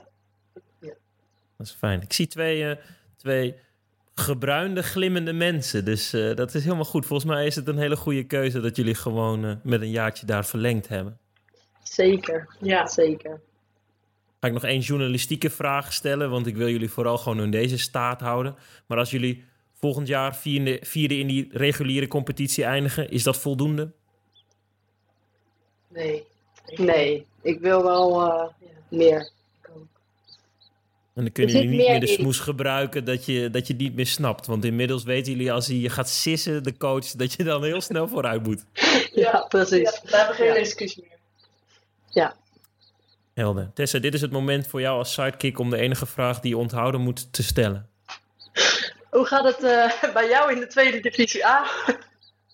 Dat 1.62 1.70
is 1.70 1.78
fijn. 1.78 2.00
Ik 2.00 2.12
zie 2.12 2.26
twee, 2.26 2.70
eh, 2.70 2.76
twee 3.16 3.54
gebruinde, 4.14 4.82
glimmende 4.82 5.32
mensen. 5.32 5.84
Dus 5.84 6.12
eh, 6.12 6.34
dat 6.34 6.54
is 6.54 6.64
helemaal 6.64 6.84
goed. 6.84 7.06
Volgens 7.06 7.30
mij 7.30 7.46
is 7.46 7.56
het 7.56 7.68
een 7.68 7.78
hele 7.78 7.96
goede 7.96 8.24
keuze 8.24 8.60
dat 8.60 8.76
jullie 8.76 8.94
gewoon 8.94 9.44
eh, 9.44 9.54
met 9.62 9.80
een 9.80 9.90
jaartje 9.90 10.26
daar 10.26 10.44
verlengd 10.46 10.88
hebben. 10.88 11.18
Zeker, 11.82 12.56
Ja. 12.60 12.86
zeker. 12.86 13.40
Ga 14.40 14.46
ik 14.48 14.52
nog 14.52 14.64
één 14.64 14.80
journalistieke 14.80 15.50
vraag 15.50 15.92
stellen, 15.92 16.30
want 16.30 16.46
ik 16.46 16.56
wil 16.56 16.68
jullie 16.68 16.90
vooral 16.90 17.18
gewoon 17.18 17.40
in 17.40 17.50
deze 17.50 17.78
staat 17.78 18.20
houden. 18.20 18.54
Maar 18.86 18.98
als 18.98 19.10
jullie 19.10 19.44
volgend 19.72 20.08
jaar 20.08 20.36
vierde, 20.36 20.78
vierde 20.82 21.18
in 21.18 21.26
die 21.26 21.48
reguliere 21.52 22.08
competitie 22.08 22.64
eindigen, 22.64 23.10
is 23.10 23.22
dat 23.22 23.38
voldoende? 23.38 23.92
Nee. 25.88 26.26
Nee, 26.76 27.26
ik 27.42 27.60
wil 27.60 27.82
wel 27.82 28.52
meer. 28.88 29.30
En 31.14 31.22
dan 31.22 31.32
kunnen 31.32 31.54
jullie 31.54 31.68
niet 31.68 31.78
meer 31.78 31.90
meer 31.90 32.00
de 32.00 32.06
in. 32.08 32.14
smoes 32.14 32.38
gebruiken 32.38 33.04
dat 33.04 33.24
je, 33.26 33.50
dat 33.50 33.66
je 33.66 33.74
niet 33.74 33.94
meer 33.94 34.06
snapt. 34.06 34.46
Want 34.46 34.64
inmiddels 34.64 35.02
weten 35.04 35.32
jullie 35.32 35.52
als 35.52 35.66
hij 35.66 35.76
je 35.76 35.88
gaat 35.90 36.08
sissen, 36.08 36.62
de 36.62 36.76
coach, 36.76 37.06
dat 37.06 37.32
je 37.32 37.44
dan 37.44 37.64
heel 37.64 37.80
snel 37.80 38.08
vooruit 38.08 38.42
moet. 38.42 38.64
Ja, 39.14 39.44
precies. 39.48 39.78
Ja, 39.80 40.00
we 40.10 40.16
hebben 40.16 40.36
geen 40.36 40.46
Ja. 40.46 40.54
excuus 40.54 40.96
meer. 40.96 41.18
Ja. 42.10 42.34
Helder. 43.34 43.70
Tessa, 43.74 43.98
dit 43.98 44.14
is 44.14 44.20
het 44.20 44.30
moment 44.32 44.66
voor 44.66 44.80
jou 44.80 44.98
als 44.98 45.12
sidekick 45.12 45.58
om 45.58 45.70
de 45.70 45.76
enige 45.76 46.06
vraag 46.06 46.40
die 46.40 46.50
je 46.50 46.56
onthouden 46.56 47.00
moet 47.00 47.32
te 47.32 47.42
stellen. 47.42 47.88
Hoe 49.10 49.26
gaat 49.26 49.44
het 49.44 49.62
eh, 49.62 50.12
bij 50.14 50.28
jou 50.28 50.52
in 50.52 50.60
de 50.60 50.66
tweede 50.66 51.00
divisie 51.00 51.46
A? 51.46 51.66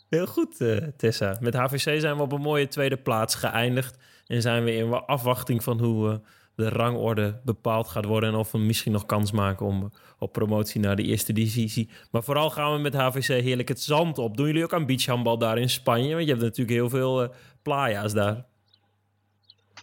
Heel 0.09 0.27
goed, 0.27 0.61
eh, 0.61 0.77
Tessa. 0.97 1.37
Met 1.41 1.55
HVC 1.55 2.01
zijn 2.01 2.17
we 2.17 2.23
op 2.23 2.33
een 2.33 2.41
mooie 2.41 2.69
tweede 2.69 2.97
plaats 2.97 3.35
geëindigd. 3.35 3.97
En 4.27 4.43
zijn 4.43 4.65
we 4.65 4.75
in 4.75 4.93
afwachting 4.93 5.63
van 5.63 5.79
hoe 5.81 6.11
eh, 6.11 6.17
de 6.59 6.69
rangorde 6.69 7.41
bepaald 7.45 7.89
gaat 7.89 8.05
worden. 8.05 8.29
En 8.29 8.35
of 8.37 8.53
we 8.53 8.59
misschien 8.59 8.93
nog 8.93 9.07
kans 9.07 9.33
maken 9.33 9.67
om 9.67 9.93
op 10.19 10.33
promotie 10.33 10.81
naar 10.81 10.97
de 10.97 11.03
eerste 11.03 11.33
divisie. 11.33 11.89
Maar 12.11 12.23
vooral 12.23 12.51
gaan 12.51 12.73
we 12.73 12.79
met 12.79 12.95
HVC 12.95 13.27
heerlijk 13.43 13.69
het 13.69 13.81
zand 13.81 14.19
op. 14.19 14.37
Doen 14.37 14.47
jullie 14.47 14.63
ook 14.65 14.73
aan 14.73 14.87
beachhandbal 14.87 15.39
daar 15.39 15.59
in 15.59 15.71
Spanje? 15.71 16.15
Want 16.15 16.23
je 16.25 16.31
hebt 16.31 16.43
natuurlijk 16.43 16.71
heel 16.77 16.89
veel 16.89 17.23
eh, 17.23 17.29
playa's 17.63 18.13
daar. 18.13 18.45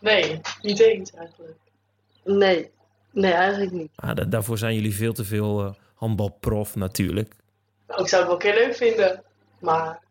Nee, 0.01 0.41
niet 0.61 0.79
eens 0.79 1.11
eigenlijk. 1.11 1.57
Nee, 2.23 2.69
nee, 3.11 3.31
eigenlijk 3.31 3.71
niet. 3.71 3.89
Ah, 3.95 4.15
da- 4.15 4.23
daarvoor 4.23 4.57
zijn 4.57 4.75
jullie 4.75 4.95
veel 4.95 5.13
te 5.13 5.23
veel 5.25 5.63
eh, 5.65 5.73
handbalprof 5.95 6.75
natuurlijk. 6.75 7.35
Nou, 7.87 8.01
ik 8.01 8.07
zou 8.07 8.21
het 8.21 8.31
wel 8.31 8.41
een 8.41 8.53
keer 8.55 8.65
leuk 8.65 8.75
vinden. 8.75 9.23
Maar 9.59 10.03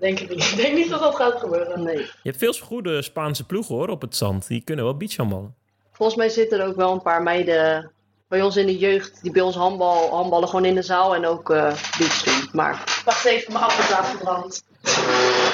denk 0.00 0.20
ik 0.20 0.28
niet. 0.30 0.42
Ik 0.50 0.56
denk 0.56 0.74
niet 0.74 0.90
dat 0.90 1.00
dat 1.00 1.14
gaat 1.16 1.40
gebeuren. 1.40 1.82
Nee. 1.82 1.96
Je 1.96 2.08
hebt 2.22 2.38
veel 2.38 2.52
goede 2.52 3.02
Spaanse 3.02 3.46
ploegen 3.46 3.74
hoor 3.74 3.88
op 3.88 4.00
het 4.00 4.16
zand. 4.16 4.46
Die 4.46 4.60
kunnen 4.62 4.84
wel 4.84 4.96
beachhandballen. 4.96 5.54
Volgens 5.92 6.18
mij 6.18 6.28
zitten 6.28 6.60
er 6.60 6.66
ook 6.66 6.76
wel 6.76 6.92
een 6.92 7.02
paar 7.02 7.22
meiden 7.22 7.90
bij 8.28 8.42
ons 8.42 8.56
in 8.56 8.66
de 8.66 8.78
jeugd 8.78 9.22
die 9.22 9.30
bij 9.32 9.42
ons 9.42 9.56
handbal, 9.56 10.10
handballen 10.10 10.48
gewoon 10.48 10.64
in 10.64 10.74
de 10.74 10.82
zaal 10.82 11.14
en 11.14 11.26
ook 11.26 11.50
eh 11.50 11.62
beach 11.98 12.22
doen. 12.22 12.48
Maar 12.52 13.02
Wacht 13.04 13.24
even, 13.24 13.52
mijn 13.52 13.64
appeltaart 13.64 14.06
verbrand. 14.06 14.64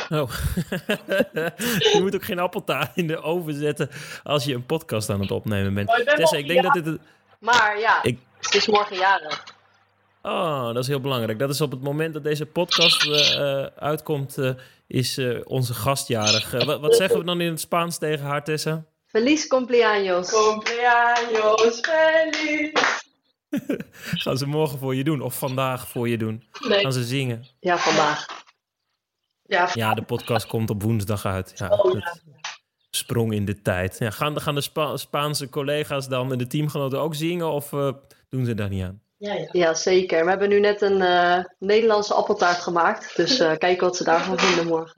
Oh. 0.08 0.30
je 1.92 1.98
moet 2.00 2.14
ook 2.14 2.24
geen 2.24 2.38
appeltaart 2.38 2.90
in 2.96 3.06
de 3.06 3.22
oven 3.22 3.54
zetten 3.54 3.88
als 4.22 4.44
je 4.44 4.54
een 4.54 4.66
podcast 4.66 5.10
aan 5.10 5.20
het 5.20 5.30
opnemen 5.30 5.74
bent. 5.74 5.88
Maar 5.88 5.98
ik 5.98 6.04
ben 6.04 6.16
Tessa, 6.16 6.36
ik 6.36 6.46
denk 6.48 6.62
dat 6.62 6.72
dit... 6.72 6.84
het- 6.86 7.00
Maar 7.40 7.78
ja, 7.78 8.02
Ik- 8.02 8.18
het 8.40 8.54
is 8.54 8.66
morgen 8.66 8.96
jarig. 8.96 9.44
Oh, 10.22 10.66
dat 10.66 10.76
is 10.76 10.86
heel 10.86 11.00
belangrijk. 11.00 11.38
Dat 11.38 11.50
is 11.50 11.60
op 11.60 11.70
het 11.70 11.82
moment 11.82 12.14
dat 12.14 12.22
deze 12.24 12.46
podcast 12.46 13.06
eh, 13.06 13.60
eh, 13.62 13.66
uitkomt, 13.78 14.38
eh, 14.38 14.50
is 14.86 15.18
eh, 15.18 15.40
onze 15.44 15.74
gastjarig. 15.74 16.50
Wat, 16.64 16.80
wat 16.80 16.96
zeggen 16.96 17.18
we 17.18 17.24
dan 17.24 17.40
in 17.40 17.50
het 17.50 17.60
Spaans 17.60 17.98
tegen 17.98 18.24
haar, 18.26 18.44
Tessa? 18.44 18.84
Feliz 19.08 19.46
cumpleaños. 19.48 20.28
Cumpleaños 20.30 21.80
feliz. 21.80 22.72
Gaan 24.22 24.36
ze 24.38 24.46
morgen 24.46 24.78
voor 24.78 24.94
je 24.94 25.04
doen 25.04 25.20
of 25.20 25.38
vandaag 25.38 25.88
voor 25.88 26.08
je 26.08 26.18
doen? 26.18 26.44
Nee, 26.68 26.80
Gaan 26.80 26.92
ze 26.92 27.04
zingen? 27.04 27.46
Ja, 27.60 27.78
vandaag. 27.78 28.26
ja. 29.42 29.70
Ja, 29.74 29.94
de 29.94 30.02
podcast 30.02 30.46
komt 30.46 30.70
op 30.70 30.82
woensdag 30.82 31.24
uit. 31.26 31.52
Ja, 31.56 31.68
Oh, 31.68 31.94
sprong 32.90 33.32
in 33.32 33.44
de 33.44 33.62
tijd. 33.62 33.96
Ja, 33.98 34.10
gaan, 34.10 34.40
gaan 34.40 34.54
de 34.54 34.60
Spa- 34.60 34.96
Spaanse 34.96 35.48
collega's 35.48 36.08
dan 36.08 36.32
en 36.32 36.38
de 36.38 36.46
teamgenoten 36.46 37.00
ook 37.00 37.14
zingen 37.14 37.50
of 37.50 37.72
eh, 37.72 37.90
doen 38.28 38.44
ze 38.44 38.54
daar 38.54 38.68
niet 38.68 38.82
aan? 38.82 39.00
Ja, 39.16 39.34
ja. 39.34 39.48
Ja, 39.52 39.74
zeker. 39.74 40.24
We 40.24 40.30
hebben 40.30 40.48
nu 40.48 40.60
net 40.60 40.82
een 40.82 41.02
eh, 41.02 41.44
Nederlandse 41.58 42.14
appeltaart 42.14 42.58
gemaakt. 42.60 43.16
Dus 43.16 43.38
eh 43.38 43.56
kijken 43.66 43.86
wat 43.86 43.96
ze 43.96 44.04
daarvan 44.04 44.38
vinden 44.38 44.66
morgen. 44.66 44.96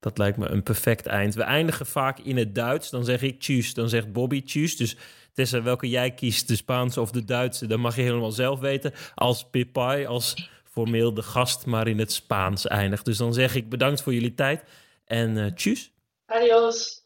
Dat 0.00 0.18
lijkt 0.18 0.36
me 0.36 0.48
een 0.48 0.62
perfect 0.62 1.06
eind. 1.06 1.34
We 1.34 1.42
eindigen 1.42 1.86
vaak 1.86 2.18
in 2.18 2.36
het 2.36 2.54
Duits. 2.54 2.90
Dan 2.90 3.04
zeg 3.04 3.22
ik 3.22 3.40
tjus, 3.40 3.74
dan 3.74 3.88
zegt 3.88 4.12
Bobby 4.12 4.42
tjus. 4.42 4.76
Dus 4.76 4.96
Tessa, 5.32 5.62
welke 5.62 5.88
jij 5.88 6.10
kiest, 6.10 6.48
de 6.48 6.56
Spaanse 6.56 7.00
of 7.00 7.10
de 7.10 7.24
Duitse, 7.24 7.66
dan 7.66 7.80
mag 7.80 7.96
je 7.96 8.02
helemaal 8.02 8.30
zelf 8.30 8.60
weten. 8.60 8.92
Als 9.14 9.50
Pipai, 9.50 10.06
als 10.06 10.50
formeel 10.64 11.14
de 11.14 11.22
gast, 11.22 11.66
maar 11.66 11.88
in 11.88 11.98
het 11.98 12.12
Spaans 12.12 12.66
eindigt. 12.66 13.04
Dus 13.04 13.16
dan 13.16 13.34
zeg 13.34 13.54
ik 13.54 13.68
bedankt 13.68 14.02
voor 14.02 14.14
jullie 14.14 14.34
tijd 14.34 14.64
en 15.04 15.38
eh 15.38 15.52
tjus. 15.52 15.92
Adios. 16.26 17.02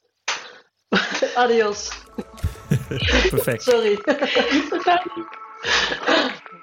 Adios. 1.35 1.91
Perfect. 3.31 3.63
Sorry. 3.63 3.99